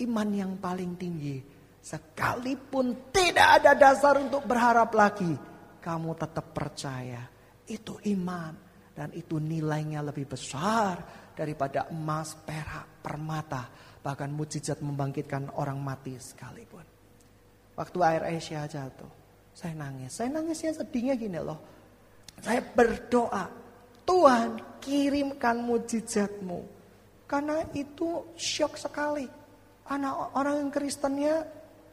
Iman 0.04 0.30
yang 0.34 0.52
paling 0.58 0.98
tinggi. 0.98 1.38
Sekalipun 1.78 3.14
tidak 3.14 3.62
ada 3.62 3.72
dasar 3.78 4.20
untuk 4.20 4.44
berharap 4.44 4.90
lagi. 4.92 5.32
Kamu 5.80 6.12
tetap 6.18 6.52
percaya 6.52 7.37
itu 7.68 8.00
iman. 8.16 8.66
Dan 8.98 9.14
itu 9.14 9.38
nilainya 9.38 10.02
lebih 10.02 10.26
besar 10.26 11.30
daripada 11.38 11.86
emas, 11.94 12.34
perak, 12.34 13.06
permata. 13.06 13.70
Bahkan 14.02 14.30
mujizat 14.34 14.82
membangkitkan 14.82 15.54
orang 15.54 15.78
mati 15.78 16.18
sekalipun. 16.18 16.82
Waktu 17.78 17.98
air 18.02 18.24
Asia 18.26 18.66
jatuh, 18.66 19.12
saya 19.54 19.78
nangis. 19.78 20.18
Saya 20.18 20.34
nangisnya 20.34 20.74
sedihnya 20.74 21.14
gini 21.14 21.38
loh. 21.38 21.62
Saya 22.42 22.58
berdoa, 22.66 23.46
Tuhan 24.02 24.82
kirimkan 24.82 25.62
mujizatmu. 25.62 26.60
Karena 27.30 27.62
itu 27.78 28.34
syok 28.34 28.74
sekali. 28.82 29.30
Anak 29.94 30.34
orang 30.34 30.74
Kristennya 30.74 31.46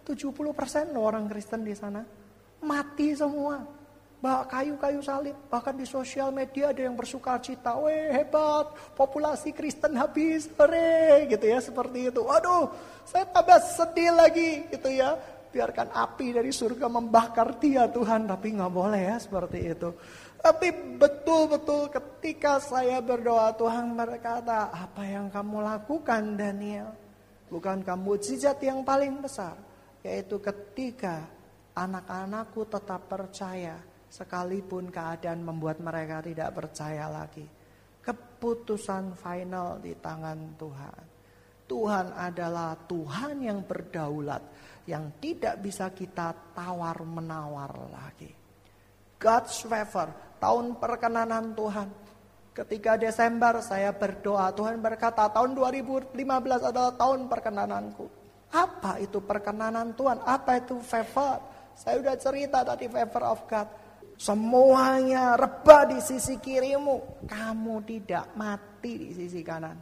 70% 0.08 0.96
loh 0.96 1.04
orang 1.04 1.28
Kristen 1.28 1.68
di 1.68 1.76
sana. 1.76 2.00
Mati 2.64 3.12
semua 3.12 3.83
bawa 4.24 4.48
kayu-kayu 4.48 5.04
salib. 5.04 5.36
Bahkan 5.52 5.76
di 5.76 5.84
sosial 5.84 6.32
media 6.32 6.72
ada 6.72 6.80
yang 6.80 6.96
bersuka 6.96 7.36
cita. 7.44 7.76
Weh 7.76 8.08
hebat, 8.08 8.72
populasi 8.96 9.52
Kristen 9.52 10.00
habis, 10.00 10.48
hore 10.56 11.28
gitu 11.28 11.44
ya 11.44 11.60
seperti 11.60 12.08
itu. 12.08 12.24
Waduh, 12.24 12.72
saya 13.04 13.28
tambah 13.28 13.60
sedih 13.60 14.16
lagi 14.16 14.64
gitu 14.72 14.88
ya. 14.88 15.20
Biarkan 15.52 15.92
api 15.92 16.40
dari 16.40 16.48
surga 16.48 16.88
membakar 16.88 17.60
dia 17.60 17.84
Tuhan. 17.92 18.24
Tapi 18.24 18.56
nggak 18.56 18.72
boleh 18.72 19.02
ya 19.12 19.16
seperti 19.20 19.58
itu. 19.76 19.92
Tapi 20.40 20.72
betul-betul 20.96 21.92
ketika 21.92 22.60
saya 22.60 23.04
berdoa 23.04 23.52
Tuhan 23.56 23.92
berkata, 23.92 24.72
apa 24.72 25.04
yang 25.04 25.28
kamu 25.28 25.60
lakukan 25.60 26.36
Daniel? 26.36 26.96
Bukan 27.52 27.84
kamu 27.84 28.16
mujizat 28.16 28.56
yang 28.64 28.80
paling 28.80 29.20
besar. 29.20 29.56
Yaitu 30.04 30.40
ketika 30.40 31.24
anak-anakku 31.72 32.68
tetap 32.68 33.08
percaya 33.08 33.93
sekalipun 34.14 34.94
keadaan 34.94 35.42
membuat 35.42 35.82
mereka 35.82 36.22
tidak 36.22 36.54
percaya 36.54 37.10
lagi. 37.10 37.42
Keputusan 37.98 39.18
final 39.18 39.82
di 39.82 39.98
tangan 39.98 40.54
Tuhan. 40.54 41.02
Tuhan 41.66 42.06
adalah 42.14 42.76
Tuhan 42.86 43.42
yang 43.42 43.66
berdaulat, 43.66 44.42
yang 44.86 45.18
tidak 45.18 45.58
bisa 45.58 45.90
kita 45.90 46.30
tawar-menawar 46.54 47.72
lagi. 47.90 48.30
God's 49.18 49.64
favor, 49.64 50.36
tahun 50.38 50.76
perkenanan 50.76 51.56
Tuhan. 51.56 51.88
Ketika 52.54 52.94
Desember 52.94 53.58
saya 53.64 53.90
berdoa, 53.90 54.54
Tuhan 54.54 54.78
berkata 54.78 55.26
tahun 55.32 55.58
2015 55.58 56.14
adalah 56.70 56.94
tahun 56.94 57.26
perkenananku. 57.26 58.06
Apa 58.54 59.02
itu 59.02 59.18
perkenanan 59.18 59.96
Tuhan? 59.98 60.22
Apa 60.22 60.62
itu 60.62 60.78
favor? 60.78 61.42
Saya 61.74 61.98
sudah 61.98 62.14
cerita 62.20 62.62
tadi 62.62 62.86
favor 62.86 63.24
of 63.26 63.42
God. 63.50 63.83
Semuanya 64.14 65.34
rebah 65.34 65.90
di 65.90 65.98
sisi 65.98 66.38
kirimu. 66.38 67.26
Kamu 67.26 67.82
tidak 67.82 68.30
mati 68.38 68.98
di 68.98 69.10
sisi 69.10 69.42
kanan. 69.42 69.74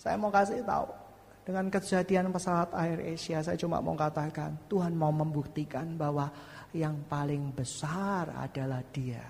Saya 0.00 0.16
mau 0.16 0.32
kasih 0.32 0.64
tahu. 0.64 0.88
Dengan 1.42 1.66
kejadian 1.68 2.30
pesawat 2.30 2.70
Air 2.78 3.18
Asia 3.18 3.42
saya 3.42 3.58
cuma 3.58 3.82
mau 3.82 3.98
katakan. 3.98 4.56
Tuhan 4.70 4.94
mau 4.94 5.12
membuktikan 5.12 5.98
bahwa 5.98 6.30
yang 6.72 7.04
paling 7.06 7.52
besar 7.52 8.32
adalah 8.32 8.80
dia. 8.88 9.22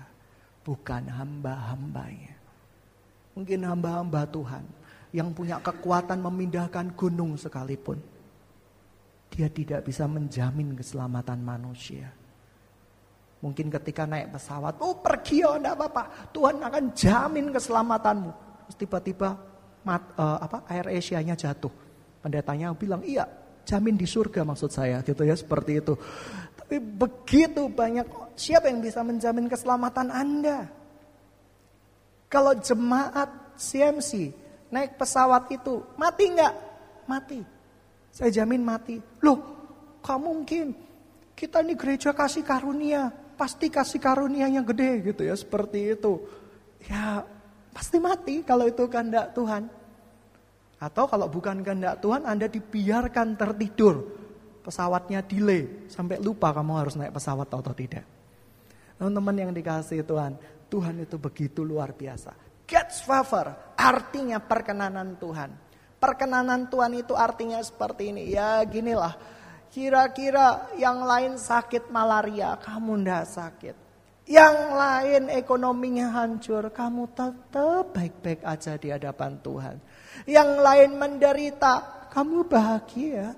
Bukan 0.63 1.11
hamba-hambanya. 1.11 2.33
Mungkin 3.35 3.59
hamba-hamba 3.67 4.23
Tuhan. 4.29 4.65
Yang 5.13 5.29
punya 5.35 5.57
kekuatan 5.59 6.23
memindahkan 6.23 6.95
gunung 6.95 7.35
sekalipun. 7.35 7.99
Dia 9.33 9.49
tidak 9.49 9.85
bisa 9.85 10.05
menjamin 10.05 10.77
keselamatan 10.77 11.41
manusia. 11.41 12.22
Mungkin 13.43 13.67
ketika 13.67 14.07
naik 14.07 14.31
pesawat, 14.31 14.79
oh 14.79 15.03
pergi 15.03 15.43
ya 15.43 15.59
enggak 15.59 15.75
apa-apa. 15.75 16.31
Tuhan 16.31 16.63
akan 16.63 16.95
jamin 16.95 17.51
keselamatanmu. 17.51 18.31
Terus 18.71 18.77
tiba-tiba 18.79 19.35
uh, 19.83 20.37
apa 20.39 20.63
air 20.71 20.87
Asia-nya 20.95 21.35
jatuh. 21.35 21.67
Pendetanya 22.23 22.71
bilang, 22.71 23.03
iya 23.03 23.27
jamin 23.67 23.99
di 23.99 24.07
surga 24.07 24.47
maksud 24.47 24.71
saya 24.71 25.03
gitu 25.03 25.27
ya 25.27 25.35
seperti 25.35 25.83
itu. 25.83 25.91
Tapi 26.55 26.79
begitu 26.79 27.67
banyak 27.67 28.07
siapa 28.39 28.71
yang 28.71 28.79
bisa 28.79 29.03
menjamin 29.03 29.51
keselamatan 29.51 30.07
Anda? 30.07 30.71
Kalau 32.31 32.55
jemaat 32.55 33.59
CMC 33.59 34.31
naik 34.71 34.95
pesawat 34.95 35.51
itu 35.51 35.83
mati 35.99 36.31
enggak? 36.31 36.55
Mati. 37.11 37.43
Saya 38.07 38.31
jamin 38.31 38.63
mati. 38.63 39.03
Loh, 39.19 39.39
kamu 39.99 40.31
mungkin 40.31 40.71
kita 41.35 41.59
ini 41.59 41.75
gereja 41.75 42.15
kasih 42.15 42.47
karunia 42.47 43.22
pasti 43.33 43.67
kasih 43.67 43.99
karunia 43.99 44.47
yang 44.47 44.63
gede 44.63 45.13
gitu 45.13 45.21
ya 45.25 45.35
seperti 45.35 45.97
itu. 45.97 46.21
Ya 46.85 47.25
pasti 47.73 47.97
mati 47.97 48.45
kalau 48.45 48.69
itu 48.69 48.85
kehendak 48.87 49.33
Tuhan. 49.33 49.67
Atau 50.77 51.07
kalau 51.07 51.31
bukan 51.31 51.63
kehendak 51.63 52.03
Tuhan 52.03 52.27
Anda 52.27 52.47
dibiarkan 52.47 53.35
tertidur. 53.39 54.21
Pesawatnya 54.63 55.19
delay 55.19 55.91
sampai 55.91 56.23
lupa 56.23 56.55
kamu 56.55 56.73
harus 56.79 56.95
naik 56.95 57.11
pesawat 57.11 57.51
atau 57.51 57.75
tidak. 57.75 58.07
Teman-teman 58.95 59.35
yang 59.35 59.51
dikasih 59.51 60.07
Tuhan, 60.07 60.39
Tuhan 60.71 61.03
itu 61.03 61.19
begitu 61.19 61.67
luar 61.67 61.91
biasa. 61.91 62.31
God's 62.63 63.03
favor 63.03 63.75
artinya 63.75 64.39
perkenanan 64.39 65.19
Tuhan. 65.19 65.51
Perkenanan 65.99 66.71
Tuhan 66.71 66.95
itu 66.95 67.11
artinya 67.15 67.59
seperti 67.59 68.15
ini. 68.15 68.31
Ya 68.31 68.63
ginilah, 68.63 69.15
Kira-kira 69.73 70.69
yang 70.77 71.01
lain 71.01 71.33
sakit 71.33 71.89
malaria, 71.89 72.53
kamu 72.61 73.01
ndak 73.01 73.25
sakit. 73.25 73.75
Yang 74.29 74.57
lain 74.69 75.23
ekonominya 75.33 76.13
hancur, 76.13 76.69
kamu 76.69 77.09
tetap 77.17 77.89
baik-baik 77.89 78.45
aja 78.45 78.77
di 78.77 78.93
hadapan 78.93 79.41
Tuhan. 79.41 79.81
Yang 80.29 80.49
lain 80.61 80.91
menderita, 80.93 82.05
kamu 82.13 82.45
bahagia. 82.45 83.33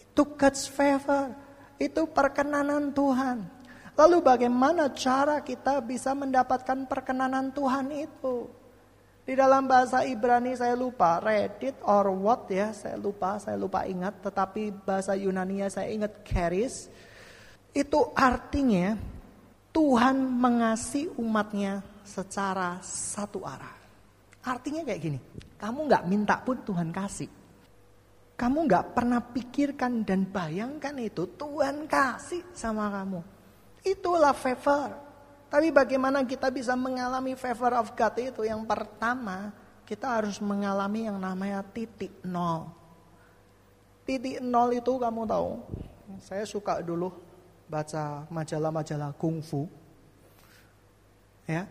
Itu 0.00 0.32
God's 0.32 0.64
favor. 0.64 1.36
Itu 1.76 2.08
perkenanan 2.08 2.96
Tuhan. 2.96 3.44
Lalu 4.00 4.16
bagaimana 4.24 4.88
cara 4.96 5.44
kita 5.44 5.84
bisa 5.84 6.16
mendapatkan 6.16 6.88
perkenanan 6.88 7.52
Tuhan 7.52 7.92
itu? 7.92 8.48
Di 9.30 9.38
dalam 9.38 9.70
bahasa 9.70 10.02
Ibrani 10.02 10.58
saya 10.58 10.74
lupa, 10.74 11.22
Reddit 11.22 11.78
or 11.86 12.10
what 12.10 12.50
ya, 12.50 12.74
saya 12.74 12.98
lupa, 12.98 13.38
saya 13.38 13.54
lupa 13.54 13.86
ingat. 13.86 14.26
Tetapi 14.26 14.82
bahasa 14.82 15.14
Yunani 15.14 15.62
saya 15.70 15.86
ingat 15.86 16.26
charis. 16.26 16.90
Itu 17.70 18.10
artinya 18.10 18.98
Tuhan 19.70 20.18
mengasihi 20.18 21.14
umatnya 21.14 21.78
secara 22.02 22.82
satu 22.82 23.46
arah. 23.46 23.78
Artinya 24.42 24.82
kayak 24.82 24.98
gini, 24.98 25.18
kamu 25.62 25.78
nggak 25.86 26.04
minta 26.10 26.34
pun 26.42 26.66
Tuhan 26.66 26.90
kasih. 26.90 27.30
Kamu 28.34 28.66
nggak 28.66 28.98
pernah 28.98 29.22
pikirkan 29.22 30.02
dan 30.02 30.26
bayangkan 30.26 30.98
itu 30.98 31.38
Tuhan 31.38 31.86
kasih 31.86 32.50
sama 32.50 32.90
kamu. 32.90 33.22
Itulah 33.86 34.34
favor. 34.34 35.09
Tapi 35.50 35.74
bagaimana 35.74 36.22
kita 36.22 36.46
bisa 36.48 36.78
mengalami 36.78 37.34
favor 37.34 37.74
of 37.74 37.90
God 37.98 38.14
itu? 38.22 38.46
Yang 38.46 38.62
pertama, 38.70 39.50
kita 39.82 40.06
harus 40.06 40.38
mengalami 40.38 41.10
yang 41.10 41.18
namanya 41.18 41.66
titik 41.66 42.14
nol. 42.22 42.70
Titik 44.06 44.38
nol 44.38 44.78
itu 44.78 44.94
kamu 44.94 45.26
tahu, 45.26 45.58
saya 46.22 46.46
suka 46.46 46.78
dulu 46.78 47.10
baca 47.66 48.22
majalah-majalah 48.30 49.10
kungfu. 49.18 49.66
Ya, 51.50 51.66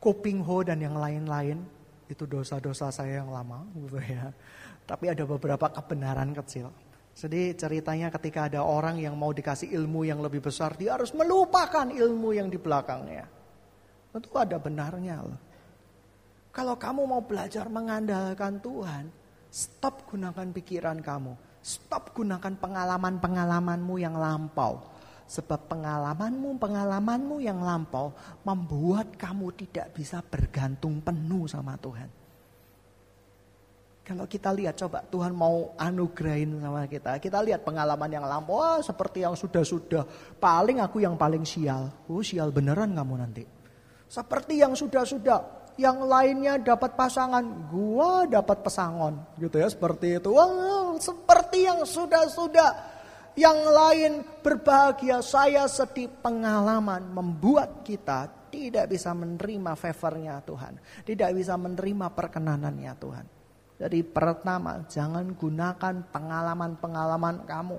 Kuping 0.00 0.40
Ho 0.48 0.64
dan 0.64 0.80
yang 0.80 0.96
lain-lain 0.96 1.60
itu 2.08 2.24
dosa-dosa 2.24 2.88
saya 2.88 3.20
yang 3.20 3.28
lama 3.28 3.62
gitu 3.76 4.00
ya. 4.00 4.32
Tapi 4.88 5.12
ada 5.12 5.28
beberapa 5.28 5.68
kebenaran 5.68 6.32
kecil. 6.32 6.72
Jadi 7.12 7.52
ceritanya 7.52 8.08
ketika 8.08 8.48
ada 8.48 8.64
orang 8.64 8.96
yang 8.96 9.12
mau 9.14 9.36
dikasih 9.36 9.68
ilmu 9.76 10.08
yang 10.08 10.24
lebih 10.24 10.40
besar, 10.40 10.72
dia 10.80 10.96
harus 10.96 11.12
melupakan 11.12 11.84
ilmu 11.84 12.32
yang 12.32 12.48
di 12.48 12.56
belakangnya. 12.56 13.28
Tentu 14.12 14.32
ada 14.36 14.56
benarnya 14.56 15.20
loh. 15.20 15.40
Kalau 16.52 16.76
kamu 16.76 17.08
mau 17.08 17.22
belajar 17.24 17.68
mengandalkan 17.68 18.60
Tuhan, 18.60 19.08
stop 19.48 20.08
gunakan 20.08 20.48
pikiran 20.52 21.00
kamu. 21.00 21.32
Stop 21.64 22.12
gunakan 22.12 22.52
pengalaman-pengalamanmu 22.60 23.94
yang 23.96 24.16
lampau. 24.16 24.84
Sebab 25.24 25.72
pengalamanmu, 25.72 26.60
pengalamanmu 26.60 27.40
yang 27.40 27.64
lampau 27.64 28.12
membuat 28.44 29.16
kamu 29.16 29.48
tidak 29.64 29.96
bisa 29.96 30.20
bergantung 30.20 31.00
penuh 31.00 31.48
sama 31.48 31.72
Tuhan. 31.80 32.21
Kalau 34.02 34.26
kita 34.26 34.50
lihat 34.50 34.74
coba 34.82 35.06
Tuhan 35.06 35.30
mau 35.30 35.78
anugerahin 35.78 36.58
sama 36.58 36.90
kita. 36.90 37.22
Kita 37.22 37.38
lihat 37.38 37.62
pengalaman 37.62 38.10
yang 38.10 38.26
lampau, 38.26 38.58
oh, 38.58 38.78
seperti 38.82 39.22
yang 39.22 39.38
sudah-sudah. 39.38 40.02
Paling 40.42 40.82
aku 40.82 40.98
yang 40.98 41.14
paling 41.14 41.46
sial. 41.46 41.86
Oh 42.10 42.18
sial 42.18 42.50
beneran 42.50 42.98
kamu 42.98 43.14
nanti. 43.14 43.46
Seperti 44.10 44.58
yang 44.58 44.74
sudah-sudah. 44.74 45.62
Yang 45.78 45.98
lainnya 46.04 46.60
dapat 46.60 46.98
pasangan, 46.98 47.46
gua 47.70 48.26
dapat 48.26 48.60
pesangon. 48.60 49.22
Gitu 49.38 49.56
ya 49.62 49.70
seperti 49.70 50.18
itu. 50.18 50.34
Seperti 50.98 51.58
yang 51.64 51.86
sudah-sudah. 51.86 52.70
Yang 53.38 53.58
lain 53.70 54.12
berbahagia, 54.42 55.22
saya 55.22 55.64
sedih. 55.70 56.10
Pengalaman 56.10 57.06
membuat 57.06 57.86
kita 57.86 58.50
tidak 58.50 58.90
bisa 58.90 59.14
menerima 59.14 59.78
favornya 59.78 60.42
Tuhan. 60.42 60.76
Tidak 61.06 61.30
bisa 61.32 61.54
menerima 61.56 62.12
perkenanannya 62.12 62.92
Tuhan. 62.98 63.26
Jadi 63.82 63.98
pertama, 64.06 64.78
jangan 64.86 65.26
gunakan 65.34 65.94
pengalaman-pengalaman 66.14 67.42
kamu. 67.42 67.78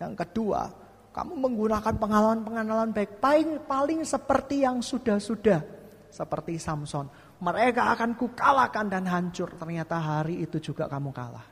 Yang 0.00 0.14
kedua, 0.24 0.72
kamu 1.12 1.36
menggunakan 1.36 1.94
pengalaman-pengalaman 2.00 2.96
baik 2.96 3.20
paling 3.20 3.60
paling 3.68 4.00
seperti 4.08 4.64
yang 4.64 4.80
sudah-sudah. 4.80 5.60
Seperti 6.08 6.56
Samson. 6.56 7.12
Mereka 7.44 7.92
akan 7.92 8.16
kukalahkan 8.16 8.88
dan 8.88 9.04
hancur. 9.04 9.52
Ternyata 9.60 10.00
hari 10.00 10.40
itu 10.40 10.56
juga 10.56 10.88
kamu 10.88 11.12
kalah. 11.12 11.44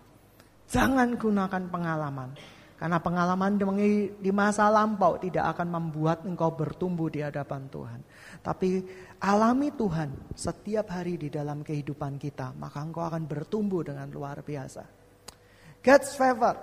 Jangan 0.64 1.20
gunakan 1.20 1.62
pengalaman. 1.68 2.32
Karena 2.80 2.96
pengalaman 2.96 3.60
di 4.16 4.32
masa 4.32 4.72
lampau 4.72 5.20
tidak 5.20 5.52
akan 5.52 5.68
membuat 5.68 6.24
engkau 6.24 6.48
bertumbuh 6.56 7.12
di 7.12 7.20
hadapan 7.20 7.68
Tuhan. 7.68 8.00
Tapi 8.40 8.80
alami 9.20 9.68
Tuhan 9.76 10.32
setiap 10.32 10.88
hari 10.88 11.20
di 11.20 11.28
dalam 11.28 11.60
kehidupan 11.60 12.16
kita. 12.16 12.56
Maka 12.56 12.80
engkau 12.80 13.04
akan 13.04 13.28
bertumbuh 13.28 13.84
dengan 13.84 14.08
luar 14.08 14.40
biasa. 14.40 14.88
God's 15.84 16.16
favor 16.16 16.56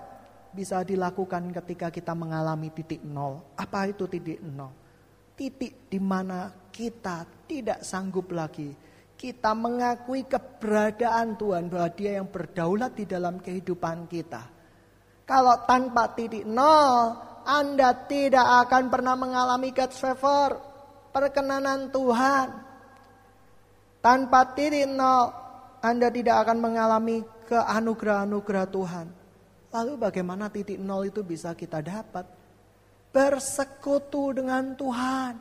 bisa 0.58 0.82
dilakukan 0.82 1.54
ketika 1.54 1.94
kita 1.94 2.18
mengalami 2.18 2.74
titik 2.74 3.06
nol. 3.06 3.54
Apa 3.54 3.86
itu 3.86 4.10
titik 4.10 4.42
nol? 4.42 4.74
Titik 5.38 5.86
di 5.86 6.02
mana 6.02 6.50
kita 6.74 7.30
tidak 7.46 7.86
sanggup 7.86 8.34
lagi. 8.34 8.74
Kita 9.14 9.54
mengakui 9.54 10.26
keberadaan 10.26 11.38
Tuhan 11.38 11.70
bahwa 11.70 11.94
dia 11.94 12.18
yang 12.18 12.26
berdaulat 12.26 12.98
di 12.98 13.06
dalam 13.06 13.38
kehidupan 13.38 14.10
kita 14.10 14.57
kalau 15.28 15.68
tanpa 15.68 16.16
titik 16.16 16.48
nol, 16.48 17.20
Anda 17.44 18.08
tidak 18.08 18.48
akan 18.64 18.88
pernah 18.88 19.20
mengalami 19.20 19.76
God's 19.76 20.00
favor, 20.00 20.56
perkenanan 21.12 21.92
Tuhan. 21.92 22.48
Tanpa 24.00 24.56
titik 24.56 24.88
nol, 24.88 25.36
Anda 25.84 26.08
tidak 26.08 26.48
akan 26.48 26.58
mengalami 26.64 27.28
keanugerah-anugerah 27.52 28.68
Tuhan. 28.72 29.08
Lalu 29.68 29.94
bagaimana 30.00 30.48
titik 30.48 30.80
nol 30.80 31.12
itu 31.12 31.20
bisa 31.28 31.52
kita 31.52 31.84
dapat? 31.84 32.24
Bersekutu 33.12 34.32
dengan 34.32 34.80
Tuhan. 34.80 35.36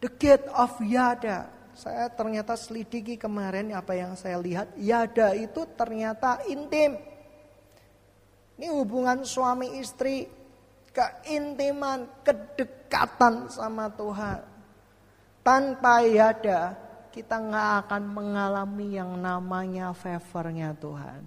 The 0.00 0.08
gate 0.16 0.48
of 0.56 0.72
Yada. 0.80 1.52
Saya 1.76 2.08
ternyata 2.10 2.56
selidiki 2.56 3.20
kemarin 3.20 3.76
apa 3.76 3.92
yang 3.92 4.16
saya 4.16 4.40
lihat. 4.40 4.72
Yada 4.80 5.36
itu 5.36 5.68
ternyata 5.76 6.40
intim. 6.48 6.96
Ini 8.58 8.74
hubungan 8.74 9.22
suami 9.22 9.78
istri, 9.78 10.26
keintiman, 10.90 12.26
kedekatan 12.26 13.46
sama 13.46 13.86
Tuhan. 13.94 14.42
Tanpa 15.46 16.02
yada, 16.02 16.74
kita 17.14 17.38
nggak 17.38 17.86
akan 17.86 18.02
mengalami 18.02 18.98
yang 18.98 19.14
namanya 19.14 19.94
favornya 19.94 20.74
Tuhan. 20.74 21.22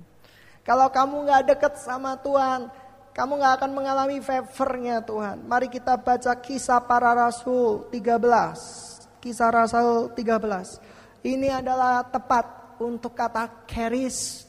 Kalau 0.67 0.91
kamu 0.91 1.23
nggak 1.23 1.43
deket 1.55 1.79
sama 1.79 2.19
Tuhan, 2.19 2.67
kamu 3.15 3.31
nggak 3.39 3.53
akan 3.63 3.71
mengalami 3.79 4.19
favornya 4.19 4.99
Tuhan. 4.99 5.47
Mari 5.47 5.71
kita 5.71 5.95
baca 5.95 6.35
kisah 6.35 6.83
para 6.83 7.15
rasul 7.15 7.87
13. 7.95 9.23
Kisah 9.23 9.49
rasul 9.55 10.11
13. 10.11 11.23
Ini 11.23 11.63
adalah 11.63 12.03
tepat 12.03 12.75
untuk 12.83 13.15
kata 13.15 13.63
keris 13.63 14.43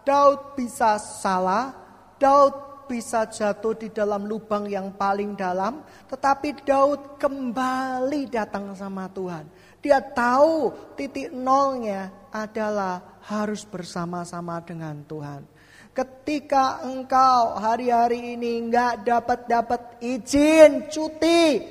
Daud 0.05 0.53
bisa 0.53 1.01
salah, 1.01 1.73
Daud 2.21 2.68
bisa 2.89 3.29
jatuh 3.29 3.77
di 3.77 3.93
dalam 3.93 4.25
lubang 4.25 4.65
yang 4.65 4.89
paling 4.97 5.37
dalam, 5.37 5.85
tetapi 6.09 6.65
Daud 6.65 7.21
kembali 7.21 8.25
datang 8.25 8.73
sama 8.73 9.05
Tuhan. 9.13 9.45
Dia 9.77 10.01
tahu 10.01 10.73
titik 10.97 11.29
nolnya 11.29 12.09
adalah 12.33 13.21
harus 13.29 13.61
bersama-sama 13.69 14.57
dengan 14.65 15.05
Tuhan. 15.05 15.45
Ketika 15.93 16.81
engkau 16.81 17.61
hari-hari 17.61 18.33
ini 18.33 18.65
nggak 18.65 19.05
dapat 19.05 19.39
dapat 19.45 19.81
izin 20.01 20.89
cuti 20.89 21.61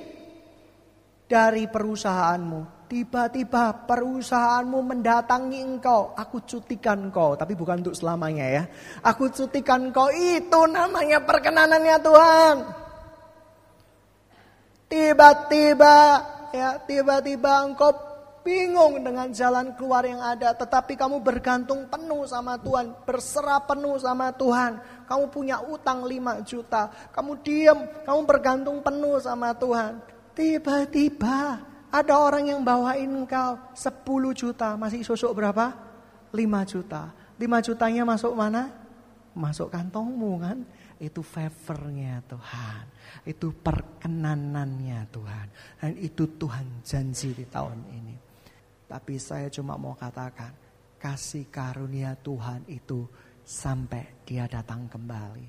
dari 1.27 1.67
perusahaanmu, 1.67 2.78
Tiba-tiba 2.89 3.85
perusahaanmu 3.85 4.81
mendatangi 4.81 5.61
engkau. 5.61 6.17
Aku 6.17 6.41
cutikan 6.49 7.13
engkau. 7.13 7.37
Tapi 7.37 7.53
bukan 7.53 7.85
untuk 7.85 7.93
selamanya 7.93 8.49
ya. 8.49 8.65
Aku 9.05 9.29
cutikan 9.29 9.93
engkau. 9.93 10.09
Itu 10.09 10.65
namanya 10.65 11.21
perkenanannya 11.21 11.97
Tuhan. 12.01 12.57
Tiba-tiba 14.89 15.97
ya 16.49 16.81
tiba-tiba 16.89 17.69
engkau 17.69 17.93
bingung 18.41 19.05
dengan 19.05 19.29
jalan 19.37 19.77
keluar 19.77 20.09
yang 20.09 20.25
ada. 20.25 20.57
Tetapi 20.57 20.97
kamu 20.97 21.21
bergantung 21.21 21.93
penuh 21.93 22.25
sama 22.25 22.57
Tuhan. 22.57 23.05
Berserah 23.05 23.69
penuh 23.69 24.01
sama 24.01 24.33
Tuhan. 24.33 25.05
Kamu 25.05 25.29
punya 25.29 25.61
utang 25.61 26.09
5 26.09 26.41
juta. 26.41 26.89
Kamu 27.13 27.45
diam. 27.45 27.85
Kamu 28.09 28.25
bergantung 28.25 28.81
penuh 28.81 29.21
sama 29.21 29.53
Tuhan. 29.53 30.01
Tiba-tiba 30.33 31.69
ada 31.89 32.15
orang 32.21 32.53
yang 32.53 32.61
bawain 32.61 33.09
engkau 33.09 33.57
10 33.73 34.05
juta, 34.37 34.77
masih 34.77 35.01
sosok 35.01 35.33
berapa? 35.41 35.73
5 36.33 36.37
juta. 36.69 37.13
5 37.41 37.65
jutanya 37.65 38.05
masuk 38.05 38.37
mana? 38.37 38.69
Masuk 39.33 39.73
kantongmu 39.73 40.33
kan? 40.43 40.59
Itu 41.01 41.25
favornya 41.25 42.21
Tuhan. 42.27 42.85
Itu 43.25 43.55
perkenanannya 43.55 45.01
Tuhan. 45.09 45.47
Dan 45.81 45.93
itu 45.97 46.27
Tuhan 46.37 46.85
janji 46.85 47.33
di 47.33 47.47
tahun 47.49 47.81
ini. 47.89 48.17
Tapi 48.89 49.15
saya 49.17 49.49
cuma 49.49 49.79
mau 49.81 49.95
katakan, 49.95 50.53
kasih 50.99 51.47
karunia 51.49 52.19
Tuhan 52.19 52.67
itu 52.67 53.07
sampai 53.47 54.25
dia 54.27 54.45
datang 54.45 54.91
kembali. 54.91 55.47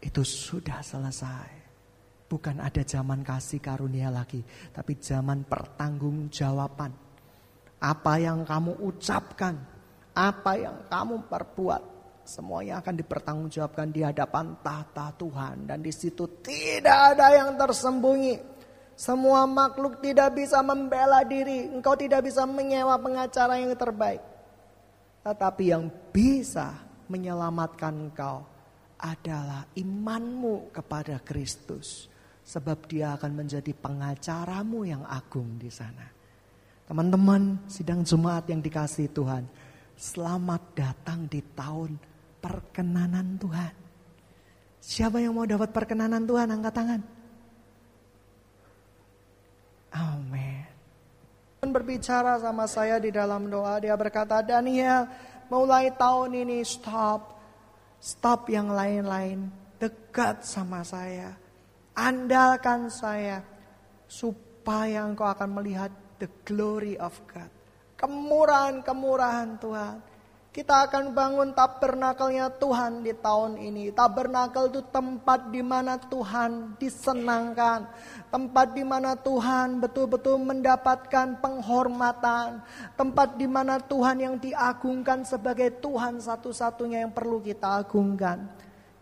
Itu 0.00 0.22
sudah 0.22 0.80
selesai. 0.80 1.63
Bukan 2.34 2.58
ada 2.58 2.82
zaman 2.82 3.22
kasih 3.22 3.62
karunia 3.62 4.10
lagi, 4.10 4.42
tapi 4.74 4.98
zaman 4.98 5.46
pertanggungjawaban. 5.46 6.90
Apa 7.78 8.18
yang 8.18 8.42
kamu 8.42 8.74
ucapkan, 8.82 9.54
apa 10.18 10.58
yang 10.58 10.82
kamu 10.90 11.30
perbuat, 11.30 11.82
semuanya 12.26 12.82
akan 12.82 12.94
dipertanggungjawabkan 12.98 13.94
di 13.94 14.02
hadapan 14.02 14.58
tahta 14.66 15.14
Tuhan 15.14 15.70
dan 15.70 15.78
di 15.78 15.94
situ 15.94 16.42
tidak 16.42 17.14
ada 17.14 17.38
yang 17.38 17.54
tersembunyi. 17.54 18.42
Semua 18.98 19.46
makhluk 19.46 20.02
tidak 20.02 20.34
bisa 20.34 20.58
membela 20.58 21.22
diri, 21.22 21.70
engkau 21.70 21.94
tidak 21.94 22.26
bisa 22.26 22.42
menyewa 22.50 22.98
pengacara 22.98 23.62
yang 23.62 23.78
terbaik. 23.78 24.22
Tetapi 25.22 25.64
yang 25.70 25.86
bisa 26.10 26.82
menyelamatkan 27.06 27.94
engkau 27.94 28.42
adalah 28.98 29.70
imanmu 29.78 30.74
kepada 30.74 31.22
Kristus. 31.22 32.10
Sebab 32.44 32.84
dia 32.84 33.16
akan 33.16 33.32
menjadi 33.40 33.72
pengacaramu 33.72 34.84
yang 34.84 35.02
agung 35.08 35.56
di 35.56 35.72
sana. 35.72 36.04
Teman-teman 36.84 37.64
sidang 37.64 38.04
Jumat 38.04 38.44
yang 38.44 38.60
dikasih 38.60 39.08
Tuhan. 39.08 39.48
Selamat 39.96 40.60
datang 40.76 41.24
di 41.24 41.40
tahun 41.56 41.96
perkenanan 42.44 43.40
Tuhan. 43.40 43.72
Siapa 44.84 45.16
yang 45.16 45.32
mau 45.32 45.48
dapat 45.48 45.72
perkenanan 45.72 46.28
Tuhan 46.28 46.52
angkat 46.52 46.74
tangan. 46.76 47.00
Amin. 49.94 50.66
berbicara 51.64 52.36
sama 52.44 52.68
saya 52.68 53.00
di 53.00 53.08
dalam 53.08 53.48
doa. 53.48 53.80
Dia 53.80 53.96
berkata, 53.96 54.44
Daniel, 54.44 55.08
mulai 55.48 55.88
tahun 55.96 56.44
ini 56.44 56.60
stop. 56.60 57.40
Stop 57.96 58.52
yang 58.52 58.68
lain-lain. 58.68 59.48
Dekat 59.80 60.44
sama 60.44 60.84
saya. 60.84 61.32
Andalkan 61.94 62.90
saya. 62.90 63.42
Supaya 64.10 65.06
engkau 65.06 65.26
akan 65.26 65.50
melihat 65.62 65.90
the 66.18 66.28
glory 66.46 66.98
of 66.98 67.14
God. 67.30 67.50
Kemurahan-kemurahan 67.98 69.58
Tuhan. 69.62 69.96
Kita 70.54 70.86
akan 70.86 71.18
bangun 71.18 71.50
tabernakelnya 71.50 72.46
Tuhan 72.62 73.02
di 73.02 73.10
tahun 73.10 73.58
ini. 73.58 73.90
Tabernakel 73.90 74.70
itu 74.70 74.86
tempat 74.86 75.50
di 75.50 75.66
mana 75.66 75.98
Tuhan 75.98 76.78
disenangkan. 76.78 77.90
Tempat 78.30 78.70
di 78.70 78.86
mana 78.86 79.18
Tuhan 79.18 79.82
betul-betul 79.82 80.38
mendapatkan 80.46 81.42
penghormatan. 81.42 82.62
Tempat 82.94 83.34
di 83.34 83.50
mana 83.50 83.82
Tuhan 83.82 84.22
yang 84.22 84.38
diagungkan 84.38 85.26
sebagai 85.26 85.74
Tuhan 85.82 86.22
satu-satunya 86.22 87.02
yang 87.02 87.10
perlu 87.10 87.42
kita 87.42 87.82
agungkan. 87.82 88.46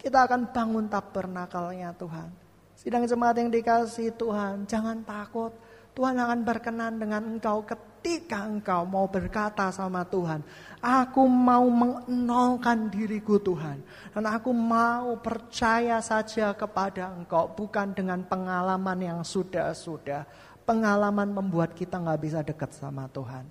Kita 0.01 0.25
akan 0.25 0.57
bangun 0.57 0.89
tabernakelnya 0.89 1.93
Tuhan. 2.01 2.42
Sidang 2.83 3.07
jemaat 3.07 3.39
yang 3.39 3.47
dikasih 3.47 4.11
Tuhan, 4.19 4.67
jangan 4.67 5.07
takut. 5.07 5.55
Tuhan 5.95 6.19
akan 6.19 6.43
berkenan 6.43 6.99
dengan 6.99 7.23
engkau 7.23 7.63
ketika 7.63 8.43
engkau 8.43 8.83
mau 8.83 9.07
berkata 9.07 9.71
sama 9.71 10.03
Tuhan, 10.03 10.43
aku 10.83 11.23
mau 11.31 11.63
mengenolkan 11.71 12.91
diriku 12.91 13.39
Tuhan. 13.39 13.79
Dan 14.11 14.27
aku 14.27 14.51
mau 14.51 15.15
percaya 15.23 16.03
saja 16.03 16.51
kepada 16.59 17.15
engkau, 17.15 17.55
bukan 17.55 17.95
dengan 17.95 18.27
pengalaman 18.27 18.99
yang 18.99 19.21
sudah-sudah. 19.23 20.27
Pengalaman 20.67 21.31
membuat 21.31 21.79
kita 21.79 22.03
nggak 22.03 22.19
bisa 22.19 22.43
dekat 22.43 22.75
sama 22.75 23.07
Tuhan. 23.15 23.47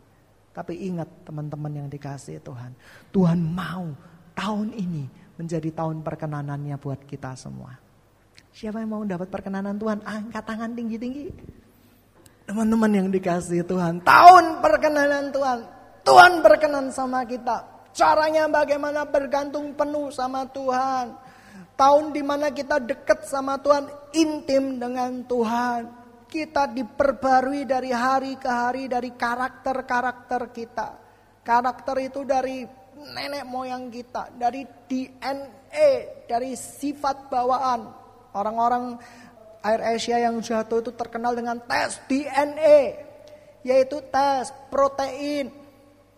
Tapi 0.51 0.91
ingat 0.91 1.07
teman-teman 1.23 1.71
yang 1.71 1.87
dikasih 1.87 2.43
Tuhan. 2.43 2.75
Tuhan 3.15 3.39
mau 3.39 3.95
tahun 4.35 4.75
ini 4.75 5.07
menjadi 5.39 5.71
tahun 5.71 6.03
perkenanannya 6.03 6.75
buat 6.75 7.07
kita 7.07 7.31
semua. 7.39 7.90
Siapa 8.51 8.83
yang 8.83 8.91
mau 8.91 9.03
dapat 9.07 9.31
perkenanan 9.31 9.79
Tuhan? 9.79 10.03
Angkat 10.03 10.43
tangan 10.43 10.75
tinggi-tinggi. 10.75 11.31
Teman-teman 12.51 12.91
yang 12.91 13.07
dikasih 13.07 13.63
Tuhan, 13.63 14.03
tahun 14.03 14.59
perkenanan 14.59 15.31
Tuhan. 15.31 15.59
Tuhan 16.03 16.43
berkenan 16.43 16.91
sama 16.91 17.23
kita. 17.23 17.63
Caranya 17.95 18.51
bagaimana 18.51 19.07
bergantung 19.07 19.71
penuh 19.71 20.11
sama 20.11 20.43
Tuhan. 20.51 21.15
Tahun 21.79 22.05
di 22.11 22.19
mana 22.19 22.51
kita 22.51 22.83
dekat 22.83 23.23
sama 23.23 23.55
Tuhan, 23.55 23.87
intim 24.11 24.83
dengan 24.83 25.23
Tuhan. 25.23 25.87
Kita 26.27 26.67
diperbarui 26.67 27.63
dari 27.63 27.91
hari 27.95 28.35
ke 28.35 28.51
hari 28.51 28.91
dari 28.91 29.15
karakter-karakter 29.15 30.51
kita. 30.51 30.87
Karakter 31.43 31.95
itu 32.03 32.27
dari 32.27 32.67
nenek 33.15 33.47
moyang 33.47 33.87
kita, 33.87 34.27
dari 34.35 34.67
DNA, 34.91 36.27
dari 36.27 36.51
sifat 36.55 37.31
bawaan. 37.31 38.00
Orang-orang 38.31 38.95
Air 39.61 39.81
Asia 39.93 40.17
yang 40.17 40.41
jatuh 40.41 40.81
itu 40.81 40.91
terkenal 40.97 41.37
dengan 41.37 41.61
tes 41.61 42.01
DNA, 42.09 42.97
yaitu 43.61 44.01
tes 44.09 44.49
protein. 44.73 45.53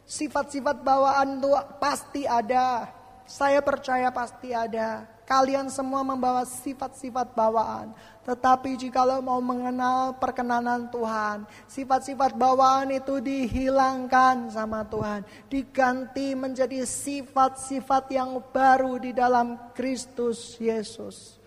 Sifat-sifat 0.07 0.79
bawaan 0.79 1.43
itu 1.43 1.51
pasti 1.79 2.23
ada. 2.23 2.87
Saya 3.27 3.59
percaya 3.59 4.11
pasti 4.11 4.55
ada. 4.55 5.07
Kalian 5.23 5.71
semua 5.71 6.03
membawa 6.03 6.43
sifat-sifat 6.43 7.31
bawaan. 7.31 7.95
Tetapi 8.23 8.79
jikalau 8.79 9.19
mau 9.19 9.43
mengenal 9.43 10.15
perkenanan 10.15 10.87
Tuhan, 10.87 11.43
sifat-sifat 11.67 12.39
bawaan 12.39 12.91
itu 12.95 13.19
dihilangkan 13.19 14.47
sama 14.51 14.87
Tuhan, 14.87 15.27
diganti 15.51 16.31
menjadi 16.31 16.87
sifat-sifat 16.87 18.07
yang 18.15 18.39
baru 18.51 18.95
di 18.99 19.11
dalam 19.11 19.59
Kristus 19.75 20.55
Yesus. 20.55 21.42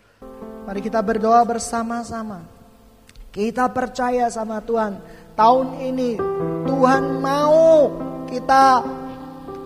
Mari 0.66 0.81
kita 0.83 0.98
berdoa 0.98 1.42
bersama-sama. 1.46 2.42
Kita 3.31 3.68
percaya 3.68 4.33
sama 4.33 4.64
Tuhan. 4.64 4.96
Tahun 5.37 5.68
ini 5.85 6.16
Tuhan 6.64 7.20
mau 7.20 7.92
kita 8.24 8.81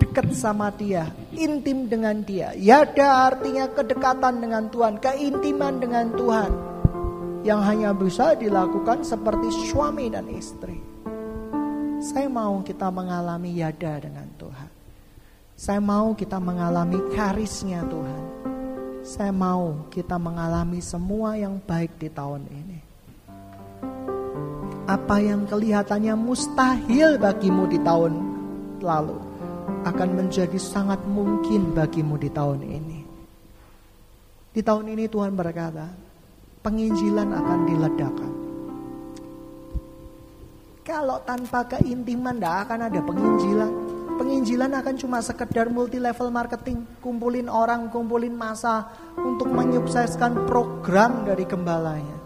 dekat 0.03 0.35
sama 0.35 0.75
dia, 0.75 1.07
intim 1.39 1.87
dengan 1.87 2.19
dia. 2.27 2.51
Yada 2.59 3.31
artinya 3.31 3.71
kedekatan 3.71 4.43
dengan 4.43 4.67
Tuhan, 4.75 4.99
keintiman 4.99 5.79
dengan 5.79 6.11
Tuhan. 6.19 6.51
Yang 7.47 7.61
hanya 7.63 7.91
bisa 7.95 8.35
dilakukan 8.35 9.07
seperti 9.07 9.49
suami 9.71 10.11
dan 10.11 10.27
istri. 10.29 10.77
Saya 12.03 12.27
mau 12.27 12.61
kita 12.67 12.91
mengalami 12.91 13.55
yada 13.55 14.03
dengan 14.03 14.27
Tuhan. 14.35 14.71
Saya 15.55 15.81
mau 15.81 16.13
kita 16.17 16.43
mengalami 16.43 16.99
karisnya 17.15 17.87
Tuhan. 17.87 18.40
Saya 19.11 19.35
mau 19.35 19.91
kita 19.91 20.23
mengalami 20.23 20.79
semua 20.79 21.35
yang 21.35 21.59
baik 21.59 21.99
di 21.99 22.07
tahun 22.07 22.47
ini. 22.47 22.79
Apa 24.87 25.19
yang 25.19 25.51
kelihatannya 25.51 26.15
mustahil 26.15 27.19
bagimu 27.19 27.67
di 27.67 27.83
tahun 27.83 28.15
lalu 28.79 29.19
akan 29.83 30.09
menjadi 30.15 30.55
sangat 30.63 31.03
mungkin 31.11 31.75
bagimu 31.75 32.23
di 32.23 32.31
tahun 32.31 32.63
ini. 32.63 32.99
Di 34.55 34.63
tahun 34.63 34.95
ini 34.95 35.11
Tuhan 35.11 35.35
berkata, 35.35 35.91
penginjilan 36.63 37.35
akan 37.35 37.61
diledakan. 37.67 38.33
Kalau 40.87 41.19
tanpa 41.27 41.67
keintiman 41.67 42.39
tidak 42.39 42.55
akan 42.63 42.81
ada 42.87 43.01
penginjilan. 43.03 43.73
Penginjilan 44.21 44.77
akan 44.77 44.95
cuma 45.01 45.25
sekedar 45.25 45.73
multi 45.73 45.97
level 45.97 46.29
marketing, 46.29 46.85
kumpulin 47.01 47.49
orang, 47.49 47.89
kumpulin 47.89 48.37
masa 48.37 48.93
untuk 49.17 49.49
menyukseskan 49.49 50.45
program 50.45 51.25
dari 51.25 51.49
gembalanya. 51.49 52.21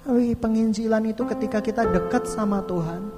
Tapi 0.00 0.32
penginjilan 0.32 1.04
itu 1.04 1.28
ketika 1.28 1.60
kita 1.60 1.84
dekat 1.84 2.24
sama 2.24 2.64
Tuhan, 2.64 3.12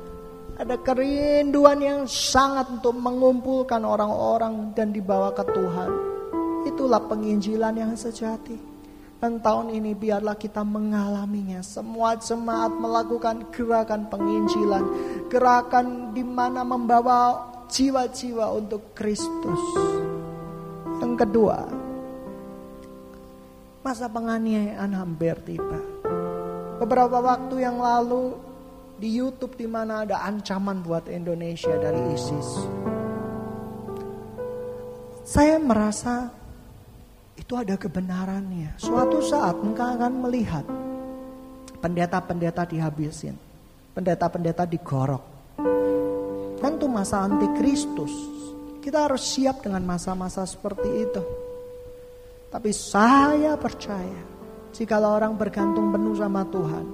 ada 0.58 0.74
kerinduan 0.74 1.78
yang 1.78 2.00
sangat 2.10 2.66
untuk 2.66 2.98
mengumpulkan 2.98 3.86
orang-orang 3.86 4.74
dan 4.74 4.90
dibawa 4.90 5.30
ke 5.30 5.46
Tuhan. 5.46 5.90
Itulah 6.66 6.98
penginjilan 7.06 7.78
yang 7.78 7.94
sejati. 7.94 8.58
Dan 9.22 9.38
tahun 9.38 9.70
ini 9.70 9.94
biarlah 9.94 10.34
kita 10.34 10.66
mengalaminya. 10.66 11.62
Semua 11.62 12.18
jemaat 12.18 12.74
melakukan 12.74 13.54
gerakan 13.54 14.10
penginjilan. 14.10 14.82
Gerakan 15.30 16.10
di 16.10 16.26
mana 16.26 16.66
membawa 16.66 17.51
jiwa-jiwa 17.72 18.52
untuk 18.52 18.92
Kristus. 18.92 19.62
Yang 21.00 21.24
kedua, 21.24 21.64
masa 23.80 24.12
penganiayaan 24.12 24.92
hampir 24.92 25.40
tiba. 25.40 25.80
Beberapa 26.76 27.24
waktu 27.24 27.64
yang 27.64 27.80
lalu 27.80 28.36
di 29.00 29.08
YouTube 29.16 29.56
di 29.56 29.64
mana 29.64 30.04
ada 30.04 30.20
ancaman 30.20 30.84
buat 30.84 31.08
Indonesia 31.08 31.72
dari 31.80 32.12
ISIS. 32.12 32.48
Saya 35.24 35.56
merasa 35.56 36.28
itu 37.40 37.56
ada 37.56 37.80
kebenarannya. 37.80 38.76
Suatu 38.76 39.24
saat 39.24 39.56
engkau 39.56 39.96
akan 39.96 40.12
melihat 40.28 40.66
pendeta-pendeta 41.80 42.68
dihabisin, 42.68 43.34
pendeta-pendeta 43.96 44.68
digorok, 44.68 45.31
Tentu 46.62 46.86
masa 46.86 47.26
antikristus. 47.26 48.14
Kita 48.78 49.10
harus 49.10 49.26
siap 49.26 49.66
dengan 49.66 49.82
masa-masa 49.82 50.46
seperti 50.46 50.88
itu. 51.02 51.22
Tapi 52.54 52.70
saya 52.70 53.58
percaya, 53.58 54.22
jika 54.70 55.02
orang 55.02 55.34
bergantung 55.34 55.90
penuh 55.90 56.14
sama 56.14 56.46
Tuhan, 56.46 56.84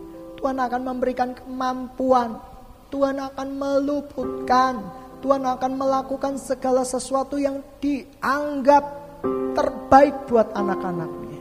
Tuhan 0.41 0.57
akan 0.57 0.83
memberikan 0.87 1.37
kemampuan, 1.37 2.41
Tuhan 2.89 3.21
akan 3.21 3.49
meluputkan, 3.59 4.75
Tuhan 5.21 5.43
akan 5.45 5.73
melakukan 5.77 6.41
segala 6.41 6.87
sesuatu 6.87 7.37
yang 7.37 7.61
dianggap 7.83 8.85
terbaik 9.53 10.31
buat 10.31 10.55
anak-anaknya. 10.55 11.41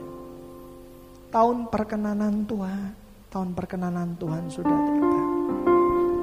Tahun 1.32 1.56
perkenanan 1.70 2.44
Tuhan, 2.44 2.90
tahun 3.32 3.48
perkenanan 3.56 4.18
Tuhan 4.18 4.44
sudah 4.50 4.78
tiba. 4.92 5.20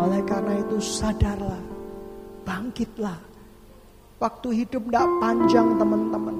Oleh 0.03 0.21
karena 0.27 0.53
itu 0.59 0.77
sadarlah 0.83 1.64
bangkitlah. 2.45 3.19
Waktu 4.21 4.47
hidup 4.63 4.87
tidak 4.87 5.07
panjang 5.19 5.75
teman-teman. 5.75 6.37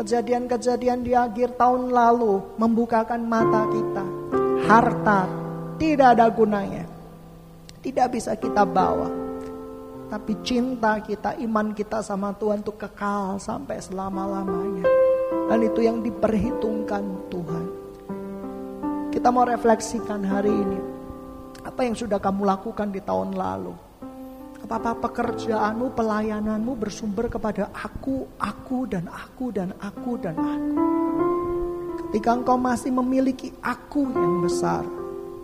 Kejadian-kejadian 0.00 1.04
di 1.04 1.12
akhir 1.12 1.60
tahun 1.60 1.92
lalu 1.92 2.56
membukakan 2.56 3.20
mata 3.26 3.68
kita. 3.68 4.04
Harta 4.64 5.28
tidak 5.76 6.16
ada 6.16 6.26
gunanya. 6.32 6.84
Tidak 7.84 8.06
bisa 8.08 8.32
kita 8.40 8.64
bawa. 8.64 9.12
Tapi 10.06 10.38
cinta 10.46 11.02
kita, 11.02 11.34
iman 11.42 11.74
kita 11.74 12.00
sama 12.00 12.32
Tuhan 12.32 12.62
itu 12.62 12.72
kekal 12.72 13.36
sampai 13.42 13.82
selama-lamanya. 13.82 14.86
Dan 15.50 15.58
itu 15.62 15.84
yang 15.84 16.00
diperhitungkan 16.00 17.04
Tuhan. 17.28 17.66
Kita 19.12 19.28
mau 19.32 19.44
refleksikan 19.44 20.22
hari 20.24 20.52
ini. 20.52 20.80
Apa 21.64 21.84
yang 21.84 21.98
sudah 21.98 22.22
kamu 22.22 22.46
lakukan 22.46 22.88
di 22.94 23.02
tahun 23.02 23.34
lalu? 23.34 23.85
Apa-apa 24.66 24.98
pekerjaanmu, 24.98 25.94
pelayananmu 25.94 26.74
bersumber 26.74 27.30
kepada 27.30 27.70
aku, 27.70 28.26
aku, 28.34 28.90
dan 28.90 29.06
aku, 29.06 29.54
dan 29.54 29.70
aku, 29.78 30.18
dan 30.18 30.34
aku. 30.34 30.82
Ketika 32.02 32.34
engkau 32.34 32.58
masih 32.58 32.90
memiliki 32.90 33.54
aku 33.62 34.10
yang 34.10 34.42
besar, 34.42 34.82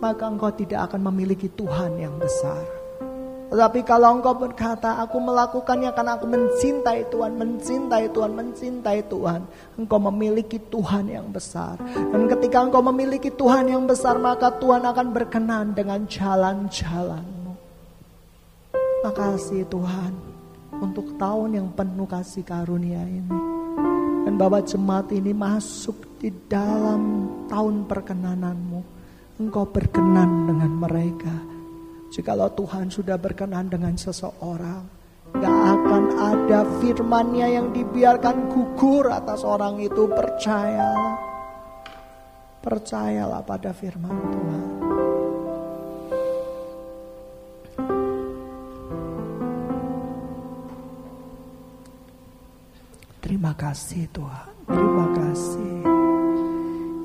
maka 0.03 0.27
engkau 0.27 0.51
tidak 0.51 0.91
akan 0.91 1.07
memiliki 1.07 1.47
Tuhan 1.47 2.03
yang 2.03 2.19
besar. 2.19 2.67
Tetapi 3.47 3.87
kalau 3.87 4.19
engkau 4.19 4.35
berkata, 4.35 4.99
aku 4.99 5.15
melakukannya 5.23 5.95
karena 5.95 6.19
aku 6.19 6.27
mencintai 6.27 7.07
Tuhan, 7.07 7.31
mencintai 7.39 8.11
Tuhan, 8.11 8.31
mencintai 8.35 9.07
Tuhan. 9.07 9.41
Engkau 9.79 10.03
memiliki 10.03 10.59
Tuhan 10.67 11.07
yang 11.07 11.31
besar. 11.31 11.79
Dan 11.95 12.27
ketika 12.27 12.59
engkau 12.59 12.83
memiliki 12.83 13.31
Tuhan 13.31 13.71
yang 13.71 13.87
besar, 13.87 14.19
maka 14.19 14.51
Tuhan 14.59 14.83
akan 14.83 15.07
berkenan 15.15 15.71
dengan 15.71 16.03
jalan-jalanmu. 16.11 17.32
Makasih 19.03 19.67
Tuhan 19.67 20.15
untuk 20.79 21.19
tahun 21.19 21.59
yang 21.59 21.67
penuh 21.75 22.07
kasih 22.07 22.47
karunia 22.47 23.03
ini. 23.03 23.39
Dan 24.23 24.39
Bapak 24.39 24.71
jemaat 24.71 25.11
ini 25.11 25.35
masuk 25.35 26.17
di 26.23 26.31
dalam 26.47 27.27
tahun 27.51 27.83
perkenananmu. 27.83 28.81
Engkau 29.43 29.67
berkenan 29.67 30.47
dengan 30.47 30.71
mereka 30.71 31.53
Jikalau 32.13 32.45
Tuhan 32.53 32.93
sudah 32.93 33.17
berkenan 33.17 33.73
dengan 33.73 33.97
seseorang, 33.97 34.85
gak 35.33 35.57
akan 35.65 36.03
ada 36.13 36.61
firmannya 36.77 37.57
yang 37.57 37.73
dibiarkan 37.73 38.53
gugur 38.53 39.09
atas 39.09 39.41
orang 39.41 39.81
itu. 39.81 40.05
Percayalah. 40.05 41.17
Percayalah 42.61 43.41
pada 43.41 43.73
firman 43.73 44.13
Tuhan. 44.29 44.72
Kasih 53.53 54.09
Tuhan. 54.11 54.49
Terima 54.67 55.07
kasih. 55.15 55.75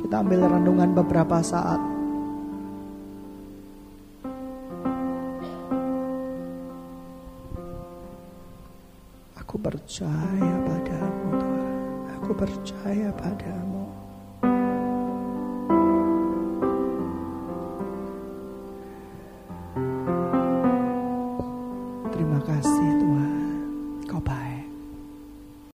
Kita 0.00 0.24
ambil 0.24 0.48
renungan 0.48 0.90
beberapa 0.96 1.38
saat. 1.44 1.78
percaya 9.68 10.54
padamu 10.64 11.28
Tuhan. 11.36 11.76
Aku 12.16 12.30
percaya 12.32 13.08
padamu. 13.12 13.77